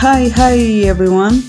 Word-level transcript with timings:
Hi, 0.00 0.30
hi 0.30 0.84
everyone. 0.84 1.42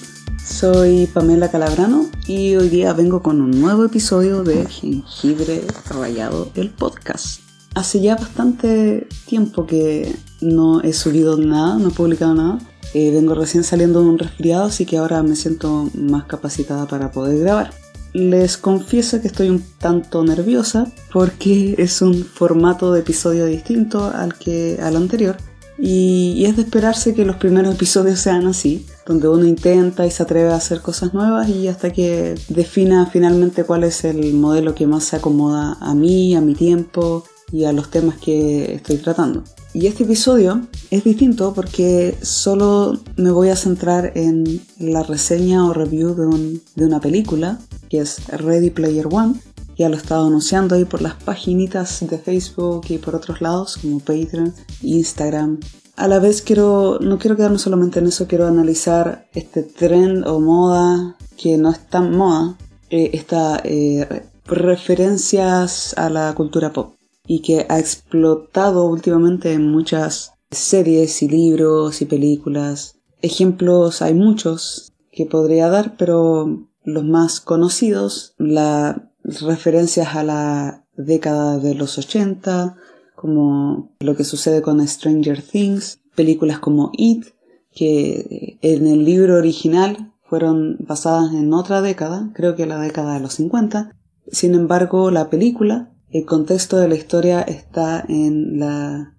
Soy 0.44 1.06
Pamela 1.06 1.52
Calabrano 1.52 2.10
y 2.26 2.56
hoy 2.56 2.70
día 2.70 2.94
vengo 2.94 3.22
con 3.22 3.42
un 3.42 3.62
nuevo 3.62 3.86
episodio 3.86 4.42
de 4.42 4.66
Jengibre 4.66 5.62
Rayado, 5.88 6.50
el 6.56 6.72
podcast. 6.72 7.42
Hace 7.76 8.02
ya 8.02 8.16
bastante 8.16 9.08
tiempo 9.28 9.68
que 9.68 10.16
no 10.42 10.82
he 10.82 10.94
subido 10.94 11.38
nada, 11.38 11.78
no 11.78 11.90
he 11.90 11.92
publicado 11.92 12.34
nada. 12.34 12.58
Eh, 12.96 13.12
vengo 13.12 13.36
recién 13.36 13.64
saliendo 13.64 14.02
de 14.02 14.10
un 14.10 14.18
resfriado, 14.18 14.64
así 14.64 14.88
que 14.88 14.98
ahora 14.98 15.22
me 15.22 15.36
siento 15.36 15.88
más 15.94 16.24
capacitada 16.24 16.88
para 16.88 17.12
poder 17.12 17.38
grabar. 17.42 17.70
Les 18.14 18.58
confieso 18.58 19.22
que 19.22 19.28
estoy 19.28 19.50
un 19.50 19.64
tanto 19.78 20.24
nerviosa 20.24 20.92
porque 21.14 21.76
es 21.78 22.02
un 22.02 22.26
formato 22.26 22.94
de 22.94 23.02
episodio 23.02 23.46
distinto 23.46 24.12
al 24.12 24.34
que 24.34 24.80
al 24.82 24.96
anterior 24.96 25.38
y, 25.82 26.46
es 26.46 26.56
de 26.56 26.64
esperarse 26.64 27.14
que 27.14 27.26
los 27.26 27.38
primeros 27.38 27.76
episodios 27.76 28.20
sean 28.20 28.48
así, 28.48 28.86
donde 29.06 29.28
uno 29.28 29.46
intenta 29.46 30.06
y 30.06 30.12
se 30.12 30.24
atreve 30.24 30.52
a 30.52 30.56
hacer 30.56 30.82
cosas 30.82 31.14
nuevas 31.14 31.50
y 31.50 31.68
hasta 31.68 31.92
que 31.92 32.36
defina 32.50 33.06
finalmente 33.06 33.64
cuál 33.64 33.84
es 33.84 34.04
el 34.04 34.34
modelo 34.34 34.76
que 34.76 34.88
más 34.88 35.06
se 35.06 35.16
acomoda 35.16 35.78
a 35.80 35.94
mí, 35.96 36.36
a 36.36 36.42
mi 36.42 36.54
tiempo 36.54 37.24
y 37.52 37.64
a 37.64 37.72
los 37.72 37.90
temas 37.90 38.18
que 38.18 38.76
estoy 38.76 38.98
tratando. 38.98 39.44
Y 39.74 39.86
este 39.86 40.04
episodio 40.04 40.62
es 40.90 41.04
distinto 41.04 41.54
porque 41.54 42.18
solo 42.22 43.00
me 43.18 43.32
voy 43.32 43.50
a 43.50 43.56
centrar 43.56 44.12
en 44.16 44.62
la 44.80 45.04
reseña 45.04 45.66
o 45.66 45.74
review 45.74 46.16
de, 46.16 46.60
de 46.76 46.86
una 46.86 47.00
película, 47.00 47.60
que 47.88 48.00
es 48.00 48.28
Ready 48.30 48.72
Player 48.72 49.08
One. 49.12 49.36
Ya 49.80 49.88
lo 49.88 49.96
he 49.96 49.98
estado 49.98 50.28
anunciando 50.28 50.76
ahí 50.76 50.84
por 50.84 51.02
las 51.02 51.16
paginitas 51.24 52.06
de 52.06 52.18
Facebook 52.18 52.88
y 52.90 52.98
por 52.98 53.16
otros 53.16 53.40
lados 53.40 53.78
como 53.78 54.00
Patreon, 54.00 54.54
Instagram. 54.82 55.62
A 55.96 56.10
la 56.10 56.20
vez 56.20 56.42
quiero, 56.42 57.00
no 57.00 57.18
quiero 57.18 57.38
quedarme 57.38 57.60
solamente 57.60 58.00
en 58.00 58.08
eso, 58.08 58.28
quiero 58.28 58.46
analizar 58.46 59.30
este 59.34 59.64
trend 59.64 60.28
o 60.28 60.42
moda 60.42 61.16
que 61.38 61.58
no 61.58 61.72
es 61.72 61.80
tan 61.88 62.14
moda, 62.14 62.58
eh, 62.90 63.12
estas 63.14 63.62
eh, 63.64 64.24
referencias 64.44 65.98
a 65.98 66.10
la 66.10 66.36
cultura 66.36 66.74
pop 66.74 66.96
y 67.26 67.42
que 67.42 67.66
ha 67.70 67.80
explotado 67.80 68.84
últimamente 68.84 69.54
en 69.54 69.72
muchas 69.72 70.34
series 70.52 71.24
y 71.24 71.30
libros 71.30 72.02
y 72.02 72.06
películas. 72.06 72.98
Ejemplos 73.22 74.02
hay 74.02 74.14
muchos 74.14 74.92
que 75.10 75.26
podría 75.26 75.70
dar, 75.70 75.96
pero 75.96 76.68
los 76.84 77.06
más 77.06 77.40
conocidos, 77.40 78.34
las 78.38 78.96
referencias 79.42 80.16
a 80.16 80.24
la 80.24 80.86
década 80.96 81.60
de 81.60 81.76
los 81.76 81.98
80, 81.98 82.76
como 83.16 83.96
lo 84.00 84.16
que 84.16 84.24
sucede 84.24 84.62
con 84.62 84.86
Stranger 84.88 85.42
Things, 85.42 86.02
películas 86.16 86.60
como 86.60 86.92
It, 86.94 87.26
que 87.72 88.58
en 88.62 88.88
el 88.88 89.06
libro 89.06 89.38
original 89.38 90.14
fueron 90.24 90.78
basadas 90.80 91.34
en 91.34 91.54
otra 91.54 91.82
década, 91.82 92.32
creo 92.34 92.56
que 92.56 92.66
la 92.66 92.80
década 92.80 93.16
de 93.16 93.20
los 93.20 93.34
50. 93.34 93.96
Sin 94.32 94.54
embargo, 94.54 95.12
la 95.12 95.30
película 95.30 95.92
el 96.12 96.26
contexto 96.26 96.78
de 96.78 96.88
la 96.88 96.96
historia 96.96 97.42
está 97.42 98.04
en 98.08 98.60
la 98.60 99.16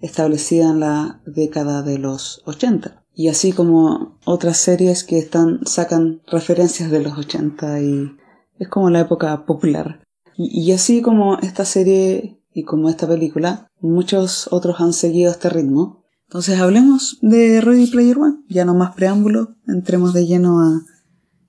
establecida 0.00 0.70
en 0.70 0.80
la 0.80 1.22
década 1.26 1.82
de 1.82 1.98
los 1.98 2.42
80 2.44 3.04
y 3.14 3.28
así 3.28 3.52
como 3.52 4.18
otras 4.24 4.56
series 4.56 5.04
que 5.04 5.18
están 5.18 5.60
sacan 5.64 6.22
referencias 6.26 6.90
de 6.90 7.02
los 7.02 7.16
80 7.16 7.80
y 7.82 8.16
es 8.58 8.68
como 8.68 8.90
la 8.90 9.00
época 9.00 9.44
popular. 9.46 10.00
Y, 10.36 10.72
así 10.72 11.00
como 11.00 11.38
esta 11.38 11.64
serie 11.64 12.40
y 12.52 12.64
como 12.64 12.88
esta 12.88 13.06
película 13.06 13.68
muchos 13.80 14.48
otros 14.50 14.80
han 14.80 14.92
seguido 14.92 15.30
este 15.30 15.48
ritmo. 15.48 16.04
Entonces 16.28 16.58
hablemos 16.58 17.18
de 17.22 17.60
Ready 17.60 17.86
Player 17.86 18.18
One. 18.18 18.38
Ya 18.48 18.64
no 18.64 18.74
más 18.74 18.94
preámbulo 18.94 19.54
entremos 19.68 20.12
de 20.12 20.26
lleno 20.26 20.60
a 20.60 20.82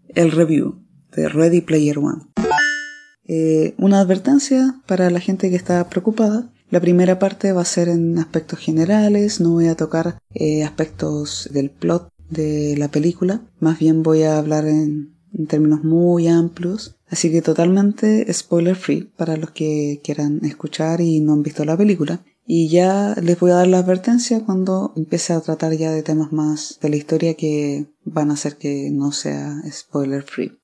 el 0.10 0.32
review 0.32 0.84
de 1.16 1.30
Ready 1.30 1.62
Player 1.62 1.98
One. 1.98 2.24
Eh, 3.28 3.74
una 3.78 4.02
advertencia 4.02 4.82
para 4.86 5.10
la 5.10 5.20
gente 5.20 5.50
que 5.50 5.56
está 5.56 5.90
preocupada. 5.90 6.52
La 6.70 6.80
primera 6.80 7.18
parte 7.18 7.54
va 7.54 7.62
a 7.62 7.66
ser 7.66 7.90
en 7.90 8.20
aspectos 8.20 8.60
generales, 8.60 9.40
no 9.40 9.52
voy 9.52 9.68
a 9.68 9.76
tocar 9.76 10.20
eh, 10.34 10.64
aspectos 10.64 11.50
del 11.52 11.72
plot 11.72 12.10
de 12.30 12.76
la 12.78 12.90
película, 12.90 13.42
más 13.60 13.78
bien 13.78 14.02
voy 14.02 14.24
a 14.24 14.38
hablar 14.38 14.68
en, 14.68 15.15
términos 15.48 15.84
muy 15.84 16.28
amplios, 16.28 16.96
así 17.10 17.32
que 17.32 17.42
totalmente 17.42 18.32
spoiler 18.34 18.76
free 18.76 19.10
para 19.18 19.38
los 19.38 19.52
que 19.52 20.00
quieran 20.04 20.40
escuchar 20.44 21.02
y 21.02 21.20
no 21.20 21.34
han 21.34 21.44
visto 21.44 21.66
la 21.66 21.78
película. 21.78 22.22
Y 22.48 22.70
ya 22.70 23.16
les 23.22 23.40
voy 23.40 23.52
a 23.52 23.56
dar 23.56 23.68
la 23.68 23.80
advertencia 23.80 24.46
cuando 24.46 24.94
empiece 24.96 25.34
a 25.34 25.42
tratar 25.42 25.74
ya 25.74 25.92
de 25.92 26.04
temas 26.04 26.32
más 26.32 26.78
de 26.82 26.90
la 26.90 26.96
historia 26.96 27.34
que 27.34 27.88
van 28.04 28.30
a 28.30 28.36
hacer 28.36 28.58
que 28.58 28.92
no 28.92 29.12
sea 29.12 29.62
spoiler 29.72 30.22
free. 30.22 30.58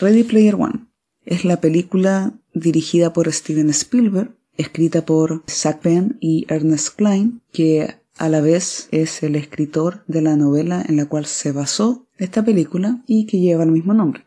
Ready 0.00 0.22
Player 0.24 0.54
One. 0.54 0.86
Es 1.24 1.44
la 1.44 1.60
película 1.60 2.34
dirigida 2.54 3.12
por 3.12 3.32
Steven 3.32 3.70
Spielberg, 3.70 4.34
escrita 4.56 5.04
por 5.04 5.44
Zach 5.48 5.80
Penn 5.80 6.18
y 6.20 6.46
Ernest 6.48 6.96
Klein, 6.96 7.40
que 7.52 7.96
a 8.18 8.28
la 8.28 8.40
vez 8.40 8.88
es 8.90 9.22
el 9.22 9.36
escritor 9.36 10.02
de 10.06 10.22
la 10.22 10.36
novela 10.36 10.84
en 10.86 10.96
la 10.96 11.06
cual 11.06 11.26
se 11.26 11.52
basó 11.52 12.06
esta 12.18 12.44
película 12.44 13.02
y 13.06 13.26
que 13.26 13.38
lleva 13.38 13.64
el 13.64 13.70
mismo 13.70 13.94
nombre. 13.94 14.26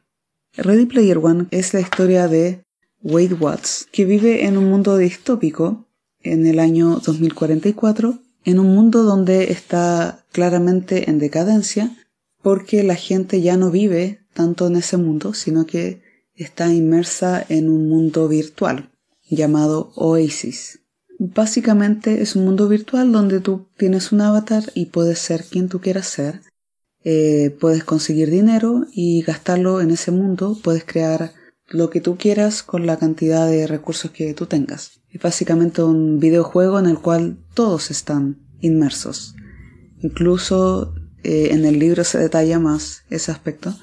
Ready 0.58 0.86
Player 0.86 1.18
One 1.18 1.48
es 1.52 1.74
la 1.74 1.82
historia 1.82 2.28
de 2.28 2.64
Wade 3.04 3.36
Watts, 3.36 3.88
que 3.92 4.06
vive 4.06 4.46
en 4.46 4.58
un 4.58 4.70
mundo 4.70 4.98
distópico 4.98 5.88
en 6.24 6.46
el 6.46 6.60
año 6.60 7.00
2044, 7.06 8.20
en 8.46 8.60
un 8.60 8.76
mundo 8.76 9.04
donde 9.04 9.52
está 9.52 10.26
claramente 10.32 11.10
en 11.10 11.20
decadencia, 11.20 11.96
porque 12.42 12.84
la 12.84 12.96
gente 12.96 13.42
ya 13.42 13.58
no 13.58 13.72
vive 13.72 14.22
tanto 14.34 14.68
en 14.68 14.76
ese 14.76 14.98
mundo, 14.98 15.34
sino 15.34 15.66
que 15.66 16.02
está 16.36 16.72
inmersa 16.72 17.46
en 17.48 17.70
un 17.70 17.90
mundo 17.90 18.28
virtual 18.28 18.92
llamado 19.30 19.92
Oasis. 19.96 20.81
Básicamente 21.24 22.24
es 22.24 22.36
un 22.36 22.46
mundo 22.46 22.68
virtual 22.68 23.12
donde 23.12 23.40
tú 23.42 23.68
tienes 23.78 24.12
un 24.12 24.22
avatar 24.22 24.64
y 24.74 24.88
puedes 24.88 25.20
ser 25.20 25.44
quien 25.44 25.70
tú 25.70 25.80
quieras 25.80 26.08
ser. 26.08 26.42
Eh, 27.04 27.56
puedes 27.60 27.84
conseguir 27.84 28.32
dinero 28.32 28.88
y 28.92 29.22
gastarlo 29.22 29.82
en 29.82 29.92
ese 29.92 30.10
mundo. 30.10 30.58
Puedes 30.64 30.84
crear 30.84 31.32
lo 31.68 31.92
que 31.92 32.02
tú 32.02 32.18
quieras 32.18 32.64
con 32.64 32.88
la 32.88 32.98
cantidad 32.98 33.48
de 33.48 33.68
recursos 33.68 34.10
que 34.10 34.34
tú 34.34 34.48
tengas. 34.48 35.00
Es 35.12 35.22
básicamente 35.22 35.84
un 35.84 36.20
videojuego 36.20 36.80
en 36.80 36.88
el 36.88 36.98
cual 36.98 37.38
todos 37.54 37.92
están 37.92 38.40
inmersos. 38.60 39.36
Incluso 40.00 40.96
eh, 41.24 41.50
en 41.52 41.66
el 41.66 41.78
libro 41.78 42.04
se 42.04 42.18
detalla 42.18 42.58
más 42.58 43.04
ese 43.12 43.32
aspecto 43.32 43.76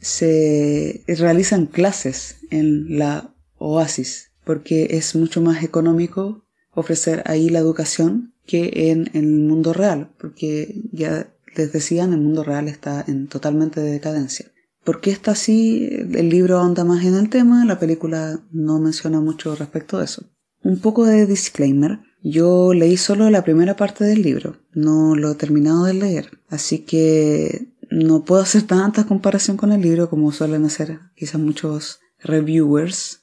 se 0.00 1.04
realizan 1.06 1.66
clases 1.66 2.38
en 2.50 2.98
la 2.98 3.34
Oasis 3.58 4.32
porque 4.44 4.88
es 4.92 5.14
mucho 5.14 5.42
más 5.42 5.62
económico 5.62 6.46
ofrecer 6.72 7.22
ahí 7.26 7.48
la 7.48 7.58
educación 7.58 8.34
que 8.46 8.90
en, 8.90 9.10
el 9.14 9.26
mundo 9.26 9.72
real, 9.72 10.10
porque 10.18 10.74
ya 10.92 11.32
les 11.56 11.72
decían, 11.72 12.12
el 12.12 12.20
mundo 12.20 12.42
real 12.42 12.68
está 12.68 13.04
en 13.06 13.28
totalmente 13.28 13.80
de 13.80 13.92
decadencia. 13.92 14.50
¿Por 14.84 15.00
qué 15.00 15.10
está 15.10 15.32
así? 15.32 15.88
El 15.90 16.30
libro 16.30 16.58
ahonda 16.58 16.84
más 16.84 17.04
en 17.04 17.14
el 17.14 17.28
tema, 17.28 17.64
la 17.64 17.78
película 17.78 18.40
no 18.50 18.80
menciona 18.80 19.20
mucho 19.20 19.54
respecto 19.54 19.98
a 19.98 20.04
eso. 20.04 20.24
Un 20.62 20.78
poco 20.78 21.04
de 21.04 21.26
disclaimer. 21.26 22.00
Yo 22.22 22.74
leí 22.74 22.96
solo 22.96 23.30
la 23.30 23.44
primera 23.44 23.76
parte 23.76 24.04
del 24.04 24.22
libro, 24.22 24.56
no 24.72 25.16
lo 25.16 25.32
he 25.32 25.34
terminado 25.34 25.84
de 25.84 25.94
leer, 25.94 26.38
así 26.48 26.80
que 26.80 27.72
no 27.90 28.24
puedo 28.24 28.42
hacer 28.42 28.62
tanta 28.66 29.06
comparación 29.06 29.56
con 29.56 29.72
el 29.72 29.80
libro 29.80 30.10
como 30.10 30.32
suelen 30.32 30.64
hacer 30.64 30.98
quizás 31.14 31.40
muchos 31.40 32.00
reviewers. 32.22 33.19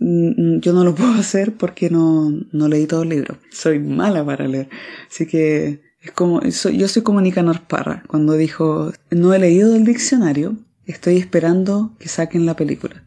Mm, 0.00 0.56
mm, 0.56 0.60
yo 0.60 0.72
no 0.72 0.84
lo 0.84 0.94
puedo 0.96 1.12
hacer 1.14 1.54
porque 1.56 1.90
no, 1.90 2.30
no 2.52 2.68
leí 2.68 2.86
todo 2.86 3.02
el 3.02 3.10
libro. 3.10 3.38
Soy 3.50 3.78
mala 3.78 4.24
para 4.24 4.46
leer. 4.46 4.68
Así 5.10 5.26
que 5.26 5.80
es 6.00 6.12
como, 6.12 6.42
yo 6.42 6.88
soy 6.88 7.02
como 7.02 7.20
Nicanor 7.20 7.62
Parra 7.62 8.02
cuando 8.06 8.34
dijo, 8.34 8.92
no 9.10 9.34
he 9.34 9.38
leído 9.38 9.74
el 9.74 9.84
diccionario, 9.84 10.56
estoy 10.86 11.16
esperando 11.16 11.96
que 11.98 12.08
saquen 12.08 12.46
la 12.46 12.56
película. 12.56 13.04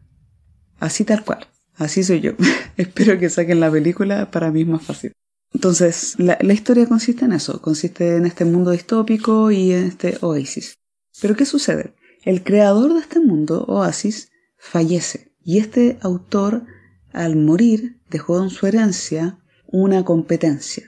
Así 0.79 1.03
tal 1.03 1.23
cual. 1.23 1.47
Así 1.75 2.03
soy 2.03 2.19
yo. 2.21 2.33
Espero 2.77 3.17
que 3.17 3.29
saquen 3.29 3.59
la 3.59 3.71
película, 3.71 4.29
para 4.29 4.51
mí 4.51 4.61
es 4.61 4.67
más 4.67 4.83
fácil. 4.83 5.13
Entonces, 5.53 6.15
la, 6.17 6.37
la, 6.41 6.53
historia 6.53 6.85
consiste 6.85 7.25
en 7.25 7.33
eso, 7.33 7.61
consiste 7.61 8.15
en 8.15 8.25
este 8.25 8.45
mundo 8.45 8.71
distópico 8.71 9.51
y 9.51 9.73
en 9.73 9.87
este 9.87 10.17
oasis. 10.21 10.77
Pero 11.21 11.35
¿qué 11.35 11.45
sucede? 11.45 11.93
El 12.23 12.43
creador 12.43 12.93
de 12.93 12.99
este 12.99 13.19
mundo, 13.19 13.65
Oasis, 13.67 14.31
fallece 14.57 15.30
y 15.43 15.59
este 15.59 15.97
autor, 16.01 16.63
al 17.11 17.35
morir, 17.35 17.97
dejó 18.09 18.41
en 18.41 18.49
su 18.49 18.67
herencia 18.67 19.39
una 19.67 20.03
competencia, 20.03 20.83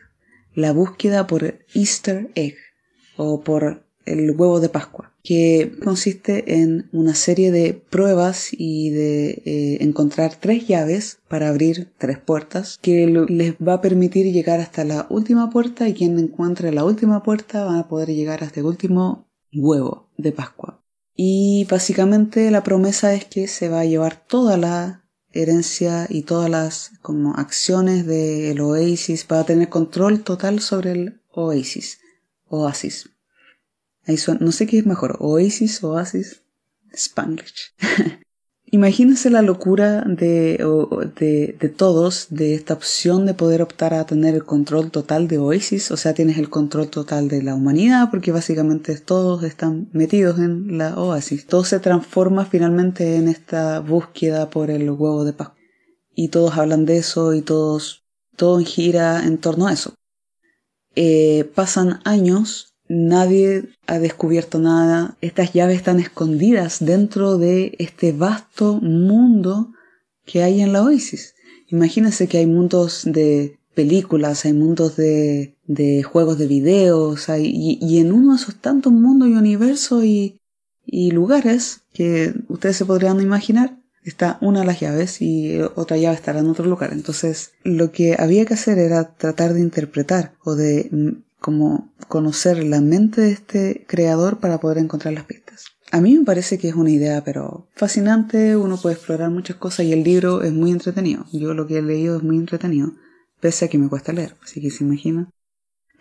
la 0.53 0.71
búsqueda 0.73 1.27
por 1.27 1.59
Easter 1.73 2.31
Egg 2.35 2.55
o 3.17 3.41
por 3.41 3.85
el 4.05 4.31
huevo 4.31 4.59
de 4.59 4.69
Pascua, 4.69 5.13
que 5.23 5.71
consiste 5.83 6.61
en 6.61 6.89
una 6.91 7.15
serie 7.15 7.51
de 7.51 7.73
pruebas 7.73 8.49
y 8.51 8.89
de 8.89 9.41
eh, 9.45 9.77
encontrar 9.81 10.35
tres 10.35 10.67
llaves 10.67 11.19
para 11.29 11.47
abrir 11.47 11.93
tres 11.97 12.19
puertas 12.19 12.77
que 12.81 13.07
les 13.07 13.53
va 13.55 13.75
a 13.75 13.81
permitir 13.81 14.31
llegar 14.33 14.59
hasta 14.59 14.83
la 14.83 15.07
última 15.09 15.49
puerta 15.49 15.87
y 15.87 15.93
quien 15.93 16.19
encuentre 16.19 16.73
la 16.73 16.83
última 16.83 17.23
puerta 17.23 17.63
va 17.63 17.79
a 17.79 17.87
poder 17.87 18.09
llegar 18.09 18.43
hasta 18.43 18.59
el 18.59 18.65
último 18.65 19.27
huevo 19.53 20.09
de 20.17 20.33
Pascua. 20.33 20.82
Y 21.15 21.65
básicamente 21.69 22.49
la 22.51 22.63
promesa 22.63 23.13
es 23.13 23.25
que 23.25 23.47
se 23.47 23.69
va 23.69 23.81
a 23.81 23.85
llevar 23.85 24.15
toda 24.15 24.57
la 24.57 25.03
herencia 25.31 26.07
y 26.09 26.23
todas 26.23 26.49
las 26.49 26.91
como 27.01 27.35
acciones 27.35 28.05
del 28.05 28.59
Oasis, 28.61 29.27
va 29.31 29.39
a 29.39 29.45
tener 29.45 29.69
control 29.69 30.23
total 30.23 30.59
sobre 30.59 30.91
el 30.91 31.21
Oasis. 31.31 31.99
Oasis. 32.47 33.09
Ahí 34.05 34.17
no 34.39 34.51
sé 34.51 34.67
qué 34.67 34.79
es 34.79 34.85
mejor, 34.85 35.17
Oasis, 35.19 35.83
Oasis, 35.83 36.41
Spanglish. 36.93 37.73
Imagínense 38.73 39.29
la 39.29 39.43
locura 39.43 40.01
de, 40.01 40.57
de, 41.19 41.55
de, 41.59 41.69
todos 41.69 42.25
de 42.31 42.55
esta 42.55 42.73
opción 42.73 43.27
de 43.27 43.35
poder 43.35 43.61
optar 43.61 43.93
a 43.93 44.03
tener 44.07 44.33
el 44.33 44.45
control 44.45 44.89
total 44.89 45.27
de 45.27 45.37
Oasis, 45.37 45.91
o 45.91 45.95
sea, 45.95 46.15
tienes 46.15 46.39
el 46.39 46.49
control 46.49 46.89
total 46.89 47.27
de 47.27 47.43
la 47.43 47.53
humanidad, 47.53 48.09
porque 48.09 48.31
básicamente 48.31 48.97
todos 48.97 49.43
están 49.43 49.89
metidos 49.93 50.39
en 50.39 50.79
la 50.79 50.99
Oasis. 50.99 51.45
Todo 51.45 51.63
se 51.65 51.79
transforma 51.79 52.45
finalmente 52.45 53.17
en 53.17 53.27
esta 53.27 53.79
búsqueda 53.79 54.49
por 54.49 54.71
el 54.71 54.89
huevo 54.89 55.23
de 55.23 55.33
paz. 55.33 55.51
Y 56.15 56.29
todos 56.29 56.57
hablan 56.57 56.85
de 56.85 56.97
eso 56.97 57.35
y 57.35 57.43
todos, 57.43 58.07
todo 58.35 58.57
gira 58.57 59.23
en 59.23 59.37
torno 59.37 59.67
a 59.67 59.73
eso. 59.73 59.93
Eh, 60.95 61.47
pasan 61.53 61.99
años 62.05 62.72
Nadie 62.87 63.69
ha 63.87 63.99
descubierto 63.99 64.59
nada. 64.59 65.17
Estas 65.21 65.53
llaves 65.53 65.77
están 65.77 65.99
escondidas 65.99 66.77
dentro 66.79 67.37
de 67.37 67.75
este 67.79 68.11
vasto 68.11 68.79
mundo 68.81 69.71
que 70.25 70.43
hay 70.43 70.61
en 70.61 70.73
la 70.73 70.83
Oasis. 70.83 71.35
Imagínense 71.67 72.27
que 72.27 72.37
hay 72.37 72.45
mundos 72.45 73.01
de 73.05 73.57
películas, 73.73 74.45
hay 74.45 74.53
mundos 74.53 74.95
de, 74.95 75.55
de 75.65 76.03
juegos 76.03 76.37
de 76.37 76.47
videos, 76.47 77.29
hay, 77.29 77.51
y, 77.53 77.99
en 77.99 78.11
uno 78.11 78.31
de 78.35 78.41
esos 78.41 78.55
tantos 78.55 78.93
mundos 78.93 79.29
y 79.29 79.33
universos 79.33 80.03
y, 80.03 80.39
y 80.85 81.11
lugares 81.11 81.81
que 81.93 82.33
ustedes 82.47 82.77
se 82.77 82.85
podrían 82.85 83.19
imaginar, 83.21 83.79
está 84.03 84.37
una 84.41 84.59
de 84.59 84.65
las 84.65 84.79
llaves 84.79 85.21
y 85.21 85.59
otra 85.75 85.97
llave 85.97 86.15
estará 86.15 86.39
en 86.39 86.49
otro 86.49 86.65
lugar. 86.65 86.91
Entonces, 86.93 87.53
lo 87.63 87.91
que 87.91 88.15
había 88.19 88.45
que 88.45 88.53
hacer 88.53 88.77
era 88.77 89.15
tratar 89.15 89.53
de 89.53 89.61
interpretar 89.61 90.35
o 90.43 90.55
de 90.55 90.89
como 91.43 91.93
conocer 92.07 92.63
la 92.63 92.79
mente 92.79 93.19
de 93.19 93.31
este 93.31 93.85
creador 93.85 94.39
para 94.39 94.61
poder 94.61 94.77
encontrar 94.77 95.13
las 95.13 95.25
pistas. 95.25 95.65
A 95.91 95.99
mí 95.99 96.17
me 96.17 96.23
parece 96.23 96.57
que 96.57 96.69
es 96.69 96.75
una 96.75 96.89
idea, 96.89 97.21
pero 97.25 97.67
fascinante, 97.75 98.55
uno 98.55 98.77
puede 98.77 98.95
explorar 98.95 99.29
muchas 99.29 99.57
cosas 99.57 99.85
y 99.85 99.91
el 99.91 100.05
libro 100.05 100.41
es 100.41 100.53
muy 100.53 100.71
entretenido. 100.71 101.25
Yo 101.33 101.53
lo 101.53 101.67
que 101.67 101.79
he 101.79 101.81
leído 101.81 102.15
es 102.15 102.23
muy 102.23 102.37
entretenido, 102.37 102.93
pese 103.41 103.65
a 103.65 103.67
que 103.67 103.77
me 103.77 103.89
cuesta 103.89 104.13
leer, 104.13 104.37
así 104.41 104.61
que 104.61 104.71
se 104.71 104.85
imagina 104.85 105.29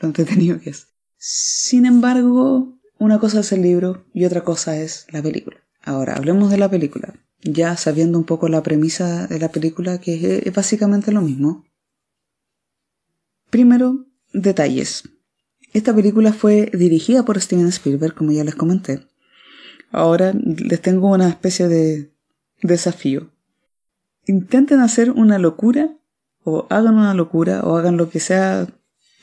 lo 0.01 0.07
entretenido 0.07 0.61
que 0.61 0.71
es. 0.71 0.87
Sin 1.19 1.87
embargo, 1.87 2.79
una 3.01 3.19
cosa 3.19 3.41
es 3.41 3.51
el 3.51 3.63
libro 3.63 4.05
y 4.15 4.27
otra 4.27 4.45
cosa 4.45 4.77
es 4.77 5.07
la 5.11 5.23
película. 5.23 5.57
Ahora, 5.83 6.15
hablemos 6.15 6.53
de 6.53 6.59
la 6.59 6.71
película, 6.71 7.15
ya 7.43 7.77
sabiendo 7.77 8.17
un 8.17 8.25
poco 8.25 8.49
la 8.49 8.63
premisa 8.63 9.27
de 9.27 9.41
la 9.41 9.51
película, 9.51 9.99
que 9.99 10.45
es 10.45 10.55
básicamente 10.55 11.11
lo 11.11 11.21
mismo. 11.21 11.65
Primero, 13.51 14.07
detalles. 14.33 15.03
Esta 15.73 15.95
película 15.95 16.33
fue 16.33 16.71
dirigida 16.73 17.25
por 17.25 17.41
Steven 17.41 17.69
Spielberg, 17.69 18.15
como 18.15 18.33
ya 18.33 18.45
les 18.45 18.55
comenté. 18.55 19.07
Ahora 19.91 20.33
les 20.35 20.81
tengo 20.81 21.11
una 21.11 21.29
especie 21.29 21.69
de 21.69 22.11
desafío. 22.63 23.31
Intenten 24.27 24.81
hacer 24.81 25.11
una 25.11 25.39
locura, 25.39 25.97
o 26.45 26.67
hagan 26.71 26.95
una 26.95 27.15
locura, 27.15 27.63
o 27.63 27.77
hagan 27.77 27.97
lo 27.97 28.11
que 28.11 28.21
sea, 28.21 28.69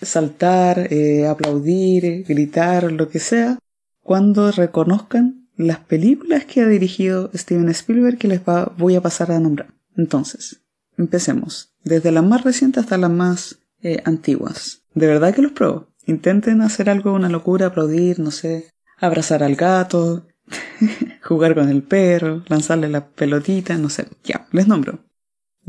saltar, 0.02 0.92
eh, 0.92 1.28
aplaudir, 1.28 2.24
gritar, 2.28 2.92
lo 2.92 3.10
que 3.10 3.20
sea, 3.20 3.60
cuando 4.02 4.52
reconozcan 4.52 5.48
las 5.56 5.80
películas 5.80 6.46
que 6.46 6.62
ha 6.62 6.68
dirigido 6.68 7.30
Steven 7.36 7.70
Spielberg 7.70 8.18
que 8.18 8.28
les 8.28 8.42
voy 8.78 8.96
a 8.96 9.02
pasar 9.02 9.32
a 9.32 9.40
nombrar. 9.40 9.74
Entonces, 9.98 10.62
empecemos. 10.98 11.74
Desde 11.84 12.12
las 12.12 12.24
más 12.24 12.44
recientes 12.44 12.84
hasta 12.84 12.98
las 12.98 13.12
más 13.12 13.60
eh, 13.82 14.02
antiguas. 14.06 14.84
De 14.94 15.08
verdad 15.08 15.34
que 15.34 15.42
los 15.42 15.52
pruebo. 15.52 15.89
Intenten 16.10 16.62
hacer 16.62 16.90
algo, 16.90 17.14
una 17.14 17.30
locura, 17.30 17.68
aplaudir, 17.68 18.20
no 18.20 18.32
sé, 18.32 18.72
abrazar 18.98 19.44
al 19.44 19.56
gato, 19.56 20.26
jugar 21.24 21.54
con 21.54 21.70
el 21.70 21.84
perro, 21.84 22.44
lanzarle 22.48 22.90
la 22.90 23.12
pelotita, 23.12 23.78
no 23.78 23.90
sé. 23.90 24.08
Ya, 24.24 24.48
les 24.52 24.68
nombro. 24.68 25.06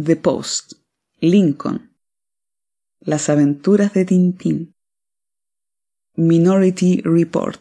The 0.03 0.17
Post, 0.17 0.73
Lincoln, 1.21 1.95
Las 3.01 3.29
aventuras 3.29 3.93
de 3.93 4.07
Tintín, 4.07 4.75
Minority 6.15 7.03
Report, 7.05 7.61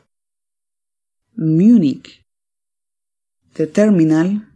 Munich, 1.34 2.26
The 3.56 3.68
Terminal, 3.68 4.54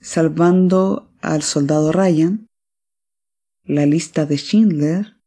Salvando 0.00 1.08
al 1.20 1.42
Soldado 1.42 1.92
Ryan, 1.92 2.48
La 3.62 3.86
lista 3.86 4.26
de 4.26 4.38
Schindler, 4.38 5.17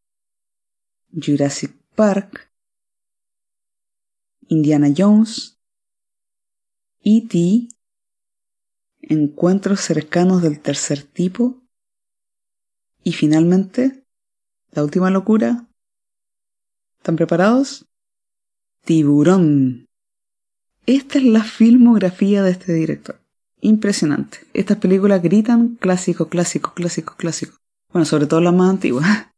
Jurassic 1.14 1.76
Park, 1.96 2.52
Indiana 4.48 4.88
Jones, 4.96 5.60
E.T., 7.04 7.68
Encuentros 9.04 9.82
cercanos 9.82 10.44
del 10.44 10.62
tercer 10.62 11.02
tipo 11.02 11.62
y 13.04 13.14
finalmente, 13.14 14.06
la 14.72 14.84
última 14.84 15.10
locura. 15.10 15.68
¿Están 16.98 17.16
preparados? 17.16 17.88
Tiburón. 18.86 19.90
Esta 20.86 21.18
es 21.18 21.24
la 21.24 21.44
filmografía 21.44 22.44
de 22.44 22.52
este 22.52 22.74
director. 22.74 23.20
Impresionante. 23.60 24.40
Estas 24.54 24.78
películas 24.78 25.22
gritan 25.22 25.76
clásico, 25.76 26.30
clásico, 26.30 26.74
clásico, 26.76 27.16
clásico. 27.18 27.58
Bueno, 27.92 28.06
sobre 28.06 28.28
todo 28.28 28.40
las 28.42 28.54
más 28.54 28.70
antiguas. 28.70 29.31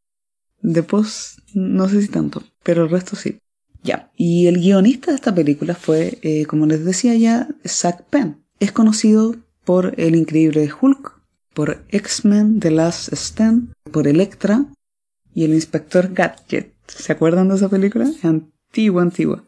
De 0.64 0.82
post, 0.82 1.40
no 1.54 1.88
sé 1.88 2.02
si 2.02 2.08
tanto, 2.08 2.42
pero 2.64 2.84
el 2.84 2.90
resto 2.90 3.16
sí. 3.16 3.38
Ya. 3.84 4.12
Y 4.16 4.48
el 4.48 4.60
guionista 4.60 5.12
de 5.12 5.16
esta 5.16 5.36
película 5.36 5.76
fue, 5.76 6.18
eh, 6.22 6.46
como 6.46 6.66
les 6.66 6.86
decía 6.86 7.16
ya, 7.16 7.50
Zack 7.68 8.06
Penn. 8.10 8.44
Es 8.60 8.72
conocido 8.72 9.36
por 9.66 9.94
El 9.98 10.16
Increíble 10.16 10.70
Hulk, 10.80 11.20
por 11.54 11.84
X-Men 11.90 12.60
The 12.60 12.72
Last 12.72 13.14
Stand, 13.14 13.74
por 13.92 14.08
Electra 14.08 14.66
y 15.34 15.44
El 15.44 15.54
Inspector 15.54 16.14
Gadget. 16.14 16.74
¿Se 16.88 17.12
acuerdan 17.12 17.50
de 17.50 17.56
esa 17.56 17.70
película? 17.70 18.10
Antigua, 18.24 19.02
antigua. 19.02 19.44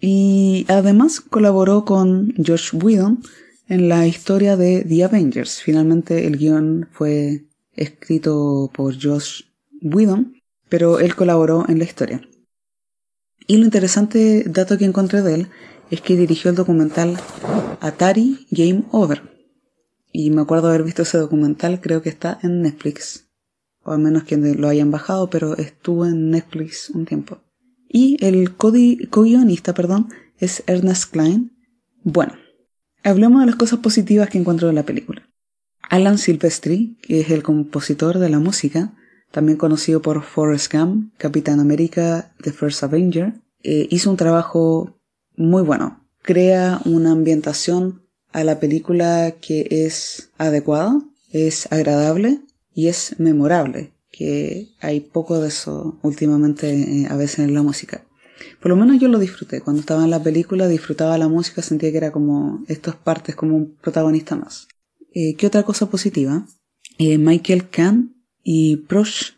Y 0.00 0.64
además 0.68 1.20
colaboró 1.20 1.84
con 1.84 2.34
Josh 2.36 2.70
Whedon 2.72 3.22
en 3.68 3.88
la 3.88 4.06
historia 4.06 4.56
de 4.56 4.84
The 4.84 5.04
Avengers. 5.04 5.60
Finalmente 5.62 6.26
el 6.26 6.38
guion 6.38 6.88
fue 6.90 7.44
escrito 7.74 8.70
por 8.74 8.94
Josh 9.00 9.42
Whedon 9.82 10.39
pero 10.70 11.00
él 11.00 11.14
colaboró 11.14 11.66
en 11.68 11.78
la 11.78 11.84
historia. 11.84 12.22
Y 13.46 13.58
lo 13.58 13.64
interesante 13.64 14.44
dato 14.46 14.78
que 14.78 14.84
encontré 14.86 15.22
de 15.22 15.34
él 15.34 15.48
es 15.90 16.00
que 16.00 16.16
dirigió 16.16 16.50
el 16.50 16.56
documental 16.56 17.18
Atari 17.80 18.46
Game 18.50 18.84
Over. 18.92 19.22
Y 20.12 20.30
me 20.30 20.42
acuerdo 20.42 20.68
haber 20.68 20.84
visto 20.84 21.02
ese 21.02 21.18
documental, 21.18 21.80
creo 21.80 22.00
que 22.00 22.08
está 22.08 22.38
en 22.42 22.62
Netflix. 22.62 23.28
O 23.82 23.92
al 23.92 23.98
menos 23.98 24.24
que 24.24 24.36
lo 24.36 24.68
hayan 24.68 24.90
bajado, 24.90 25.30
pero 25.30 25.56
estuvo 25.56 26.06
en 26.06 26.30
Netflix 26.30 26.90
un 26.90 27.06
tiempo. 27.06 27.42
Y 27.88 28.24
el 28.24 28.54
co-guionista, 28.56 29.74
perdón, 29.74 30.08
es 30.38 30.62
Ernest 30.66 31.10
Klein. 31.10 31.52
Bueno, 32.04 32.34
hablemos 33.02 33.40
de 33.40 33.46
las 33.46 33.56
cosas 33.56 33.80
positivas 33.80 34.28
que 34.28 34.38
encuentro 34.38 34.68
en 34.68 34.76
la 34.76 34.84
película. 34.84 35.28
Alan 35.88 36.18
Silvestri, 36.18 36.98
que 37.02 37.20
es 37.20 37.30
el 37.30 37.42
compositor 37.42 38.18
de 38.18 38.28
la 38.28 38.38
música, 38.38 38.94
también 39.30 39.58
conocido 39.58 40.02
por 40.02 40.22
Forrest 40.22 40.72
Gump, 40.72 41.12
Capitán 41.16 41.60
América, 41.60 42.32
The 42.42 42.52
First 42.52 42.82
Avenger, 42.82 43.34
eh, 43.62 43.86
hizo 43.90 44.10
un 44.10 44.16
trabajo 44.16 44.98
muy 45.36 45.62
bueno. 45.62 46.04
Crea 46.22 46.80
una 46.84 47.12
ambientación 47.12 48.02
a 48.32 48.44
la 48.44 48.60
película 48.60 49.34
que 49.40 49.66
es 49.70 50.30
adecuada, 50.38 51.00
es 51.30 51.70
agradable 51.72 52.40
y 52.74 52.88
es 52.88 53.18
memorable, 53.18 53.92
que 54.10 54.68
hay 54.80 55.00
poco 55.00 55.40
de 55.40 55.48
eso 55.48 55.98
últimamente 56.02 56.70
eh, 56.70 57.06
a 57.08 57.16
veces 57.16 57.40
en 57.40 57.54
la 57.54 57.62
música. 57.62 58.04
Por 58.60 58.70
lo 58.70 58.76
menos 58.76 58.98
yo 58.98 59.08
lo 59.08 59.18
disfruté. 59.18 59.60
Cuando 59.60 59.80
estaba 59.80 60.04
en 60.04 60.10
la 60.10 60.22
película 60.22 60.66
disfrutaba 60.68 61.18
la 61.18 61.28
música, 61.28 61.62
sentía 61.62 61.90
que 61.90 61.98
era 61.98 62.12
como 62.12 62.64
estas 62.68 62.96
partes 62.96 63.36
como 63.36 63.56
un 63.56 63.76
protagonista 63.76 64.36
más. 64.36 64.68
Eh, 65.12 65.34
¿Qué 65.36 65.46
otra 65.46 65.62
cosa 65.62 65.86
positiva? 65.90 66.46
Michael 66.98 67.70
Kahn 67.70 68.19
y 68.52 68.84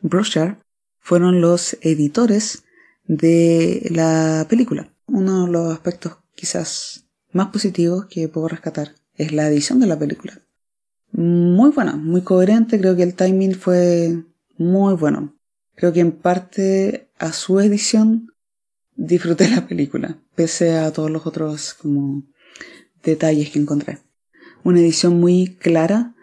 Brochard 0.01 0.57
fueron 0.99 1.43
los 1.43 1.77
editores 1.83 2.65
de 3.05 3.87
la 3.91 4.47
película. 4.49 4.91
Uno 5.07 5.45
de 5.45 5.53
los 5.53 5.71
aspectos 5.71 6.17
quizás 6.35 7.05
más 7.31 7.49
positivos 7.49 8.07
que 8.07 8.29
puedo 8.29 8.49
rescatar 8.49 8.95
es 9.17 9.33
la 9.33 9.47
edición 9.49 9.81
de 9.81 9.87
la 9.87 9.99
película. 9.99 10.41
Muy 11.11 11.73
buena, 11.73 11.95
muy 11.95 12.23
coherente, 12.23 12.81
creo 12.81 12.97
que 12.97 13.03
el 13.03 13.13
timing 13.13 13.55
fue 13.55 14.25
muy 14.57 14.95
bueno. 14.95 15.37
Creo 15.75 15.93
que 15.93 16.01
en 16.01 16.13
parte 16.13 17.11
a 17.19 17.35
su 17.35 17.61
edición 17.61 18.33
disfruté 18.97 19.47
la 19.51 19.69
película, 19.69 20.23
pese 20.35 20.79
a 20.79 20.91
todos 20.91 21.11
los 21.11 21.27
otros 21.27 21.75
como 21.75 22.23
detalles 23.03 23.51
que 23.51 23.59
encontré. 23.59 23.99
Una 24.65 24.81
edición 24.81 25.21
muy 25.21 25.55
clara, 25.61 26.15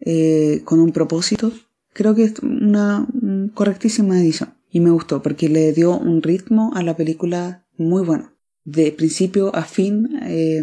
eh, 0.00 0.60
con 0.64 0.78
un 0.78 0.92
propósito. 0.92 1.50
Creo 1.96 2.14
que 2.14 2.24
es 2.24 2.38
una 2.40 3.08
correctísima 3.54 4.20
edición. 4.20 4.52
Y 4.70 4.80
me 4.80 4.90
gustó 4.90 5.22
porque 5.22 5.48
le 5.48 5.72
dio 5.72 5.96
un 5.96 6.20
ritmo 6.20 6.72
a 6.74 6.82
la 6.82 6.94
película 6.94 7.66
muy 7.78 8.04
bueno. 8.04 8.34
De 8.64 8.92
principio 8.92 9.54
a 9.56 9.62
fin 9.62 10.10
eh, 10.22 10.62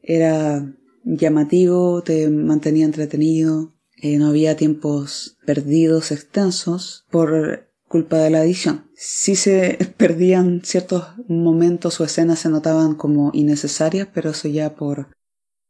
era 0.00 0.72
llamativo, 1.02 2.04
te 2.04 2.30
mantenía 2.30 2.84
entretenido, 2.84 3.74
eh, 4.00 4.18
no 4.18 4.28
había 4.28 4.56
tiempos 4.56 5.36
perdidos 5.44 6.12
extensos 6.12 7.04
por 7.10 7.68
culpa 7.88 8.18
de 8.18 8.30
la 8.30 8.44
edición. 8.44 8.88
Si 8.94 9.34
se 9.34 9.78
perdían 9.96 10.60
ciertos 10.62 11.06
momentos 11.26 12.00
o 12.00 12.04
escenas 12.04 12.38
se 12.38 12.50
notaban 12.50 12.94
como 12.94 13.32
innecesarias, 13.34 14.06
pero 14.14 14.30
eso 14.30 14.46
ya 14.46 14.76
por 14.76 15.08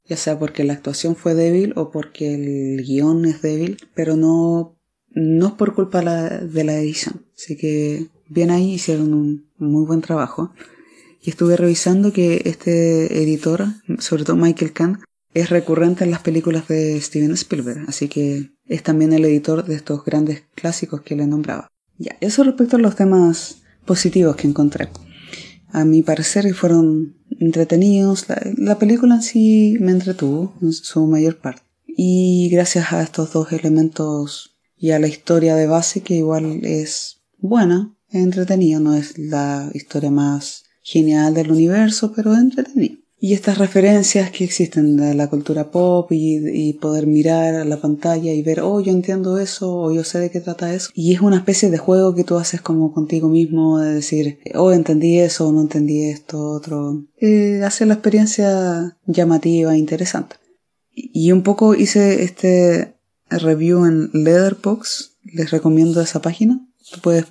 ya 0.08 0.16
sea 0.16 0.38
porque 0.38 0.64
la 0.64 0.72
actuación 0.72 1.16
fue 1.16 1.34
débil 1.34 1.72
o 1.76 1.90
porque 1.90 2.34
el 2.34 2.84
guion 2.84 3.24
es 3.24 3.42
débil, 3.42 3.76
pero 3.94 4.16
no 4.16 4.78
no 5.10 5.48
es 5.48 5.52
por 5.54 5.74
culpa 5.74 6.00
de 6.02 6.64
la 6.64 6.78
edición. 6.78 7.24
Así 7.36 7.56
que 7.56 8.06
bien 8.28 8.50
ahí 8.50 8.74
hicieron 8.74 9.14
un 9.14 9.48
muy 9.58 9.84
buen 9.84 10.00
trabajo. 10.00 10.52
Y 11.20 11.30
estuve 11.30 11.56
revisando 11.56 12.12
que 12.12 12.42
este 12.44 13.22
editor, 13.22 13.66
sobre 13.98 14.24
todo 14.24 14.36
Michael 14.36 14.72
Kahn, 14.72 15.00
es 15.34 15.50
recurrente 15.50 16.04
en 16.04 16.10
las 16.10 16.20
películas 16.20 16.68
de 16.68 17.00
Steven 17.00 17.32
Spielberg, 17.32 17.84
así 17.88 18.08
que 18.08 18.52
es 18.66 18.82
también 18.82 19.12
el 19.12 19.24
editor 19.24 19.64
de 19.64 19.74
estos 19.74 20.04
grandes 20.04 20.44
clásicos 20.54 21.02
que 21.02 21.16
le 21.16 21.26
nombraba. 21.26 21.68
Ya, 21.98 22.16
eso 22.20 22.44
respecto 22.44 22.76
a 22.76 22.80
los 22.80 22.96
temas 22.96 23.62
positivos 23.84 24.36
que 24.36 24.46
encontré. 24.46 24.88
A 25.70 25.84
mi 25.84 26.02
parecer 26.02 26.52
fueron 26.54 27.17
entretenidos, 27.38 28.26
la, 28.56 28.78
película 28.78 29.16
en 29.16 29.22
sí 29.22 29.76
me 29.80 29.92
entretuvo 29.92 30.54
en 30.60 30.72
su 30.72 31.06
mayor 31.06 31.38
parte. 31.38 31.62
Y 31.86 32.48
gracias 32.50 32.92
a 32.92 33.02
estos 33.02 33.32
dos 33.32 33.52
elementos 33.52 34.56
y 34.76 34.90
a 34.92 34.98
la 34.98 35.08
historia 35.08 35.56
de 35.56 35.66
base 35.66 36.02
que 36.02 36.14
igual 36.14 36.64
es 36.64 37.18
buena, 37.38 37.94
entretenida, 38.10 38.78
no 38.80 38.94
es 38.94 39.18
la 39.18 39.70
historia 39.74 40.10
más 40.10 40.64
genial 40.82 41.34
del 41.34 41.50
universo, 41.50 42.12
pero 42.14 42.34
entretenida. 42.34 42.96
Y 43.20 43.34
estas 43.34 43.58
referencias 43.58 44.30
que 44.30 44.44
existen 44.44 44.96
de 44.96 45.12
la 45.14 45.28
cultura 45.28 45.72
pop 45.72 46.06
y, 46.12 46.72
poder 46.74 47.08
mirar 47.08 47.56
a 47.56 47.64
la 47.64 47.80
pantalla 47.80 48.32
y 48.32 48.42
ver, 48.42 48.60
oh, 48.60 48.80
yo 48.80 48.92
entiendo 48.92 49.38
eso, 49.38 49.74
o 49.76 49.92
yo 49.92 50.04
sé 50.04 50.20
de 50.20 50.30
qué 50.30 50.40
trata 50.40 50.72
eso. 50.72 50.90
Y 50.94 51.12
es 51.14 51.20
una 51.20 51.38
especie 51.38 51.68
de 51.70 51.78
juego 51.78 52.14
que 52.14 52.22
tú 52.22 52.36
haces 52.36 52.60
como 52.60 52.92
contigo 52.92 53.28
mismo, 53.28 53.80
de 53.80 53.94
decir, 53.94 54.38
oh, 54.54 54.70
entendí 54.70 55.18
eso, 55.18 55.50
no 55.50 55.62
entendí 55.62 56.04
esto, 56.04 56.38
otro. 56.50 57.04
Eh, 57.20 57.60
hace 57.64 57.86
la 57.86 57.94
experiencia 57.94 58.96
llamativa, 59.06 59.76
interesante. 59.76 60.36
Y 60.94 61.32
un 61.32 61.42
poco 61.42 61.74
hice 61.74 62.22
este 62.22 62.94
review 63.30 63.84
en 63.84 64.10
Leatherbox, 64.12 65.16
les 65.24 65.50
recomiendo 65.50 66.00
esa 66.00 66.22
página. 66.22 66.64
Tú 66.92 67.00
puedes 67.00 67.26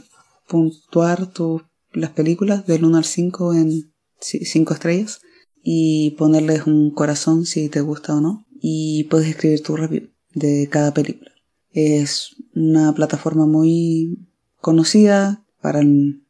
puntuar 0.50 1.28
tu, 1.28 1.62
las 1.94 2.10
películas 2.10 2.68
del 2.68 2.84
1 2.84 2.98
al 2.98 3.06
5 3.06 3.54
en 3.54 3.94
5 4.20 4.74
estrellas 4.74 5.22
y 5.70 6.12
ponerles 6.12 6.66
un 6.66 6.92
corazón 6.92 7.46
si 7.46 7.68
te 7.68 7.82
gusta 7.82 8.16
o 8.16 8.22
no. 8.22 8.46
Y 8.62 9.04
puedes 9.10 9.28
escribir 9.28 9.62
tu 9.62 9.76
review 9.76 10.08
de 10.34 10.70
cada 10.72 10.94
película. 10.94 11.32
Es 11.72 12.38
una 12.56 12.96
plataforma 12.96 13.46
muy 13.46 14.30
conocida 14.62 15.44
para 15.62 15.82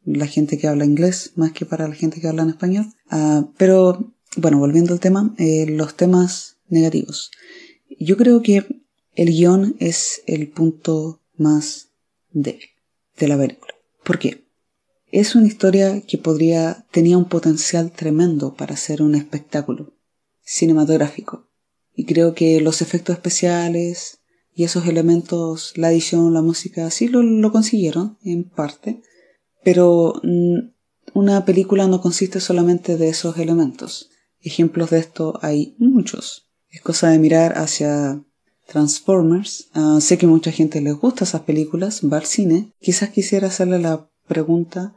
la 0.04 0.26
gente 0.26 0.58
que 0.58 0.66
habla 0.66 0.84
inglés 0.84 1.34
más 1.36 1.52
que 1.52 1.66
para 1.66 1.86
la 1.86 1.94
gente 1.94 2.20
que 2.20 2.26
habla 2.26 2.42
en 2.42 2.48
español. 2.48 2.86
Ah, 3.10 3.48
pero 3.56 4.12
bueno, 4.36 4.58
volviendo 4.58 4.92
al 4.92 4.98
tema, 4.98 5.32
eh, 5.38 5.66
los 5.68 5.96
temas 5.96 6.56
negativos. 6.68 7.30
Yo 7.96 8.16
creo 8.16 8.42
que 8.42 8.66
el 9.14 9.28
guion 9.28 9.76
es 9.78 10.20
el 10.26 10.48
punto 10.48 11.20
más 11.36 11.90
débil 12.32 12.70
de 13.16 13.28
la 13.28 13.38
película. 13.38 13.72
¿Por 14.02 14.18
qué? 14.18 14.47
Es 15.10 15.34
una 15.34 15.46
historia 15.46 16.02
que 16.02 16.18
podría, 16.18 16.86
tenía 16.90 17.16
un 17.16 17.24
potencial 17.24 17.90
tremendo 17.92 18.54
para 18.54 18.76
ser 18.76 19.02
un 19.02 19.14
espectáculo 19.14 19.94
cinematográfico. 20.44 21.48
Y 21.94 22.04
creo 22.04 22.34
que 22.34 22.60
los 22.60 22.82
efectos 22.82 23.16
especiales 23.16 24.20
y 24.54 24.64
esos 24.64 24.86
elementos, 24.86 25.72
la 25.76 25.90
edición, 25.90 26.34
la 26.34 26.42
música, 26.42 26.90
sí 26.90 27.08
lo, 27.08 27.22
lo 27.22 27.52
consiguieron 27.52 28.18
en 28.22 28.44
parte, 28.44 29.02
pero 29.64 30.20
mm, 30.22 30.58
una 31.14 31.44
película 31.44 31.86
no 31.86 32.00
consiste 32.00 32.40
solamente 32.40 32.96
de 32.96 33.08
esos 33.08 33.38
elementos. 33.38 34.10
Ejemplos 34.40 34.90
de 34.90 34.98
esto 34.98 35.38
hay 35.42 35.74
muchos. 35.78 36.50
Es 36.70 36.82
cosa 36.82 37.10
de 37.10 37.18
mirar 37.18 37.56
hacia 37.58 38.22
Transformers. 38.66 39.68
Ah, 39.72 39.98
sé 40.00 40.18
que 40.18 40.26
mucha 40.26 40.52
gente 40.52 40.80
les 40.80 40.94
gusta 40.94 41.24
esas 41.24 41.42
películas, 41.42 42.02
va 42.04 42.18
al 42.18 42.26
cine. 42.26 42.72
Quizás 42.80 43.08
quisiera 43.10 43.48
hacerle 43.48 43.78
la 43.78 44.10
pregunta 44.28 44.94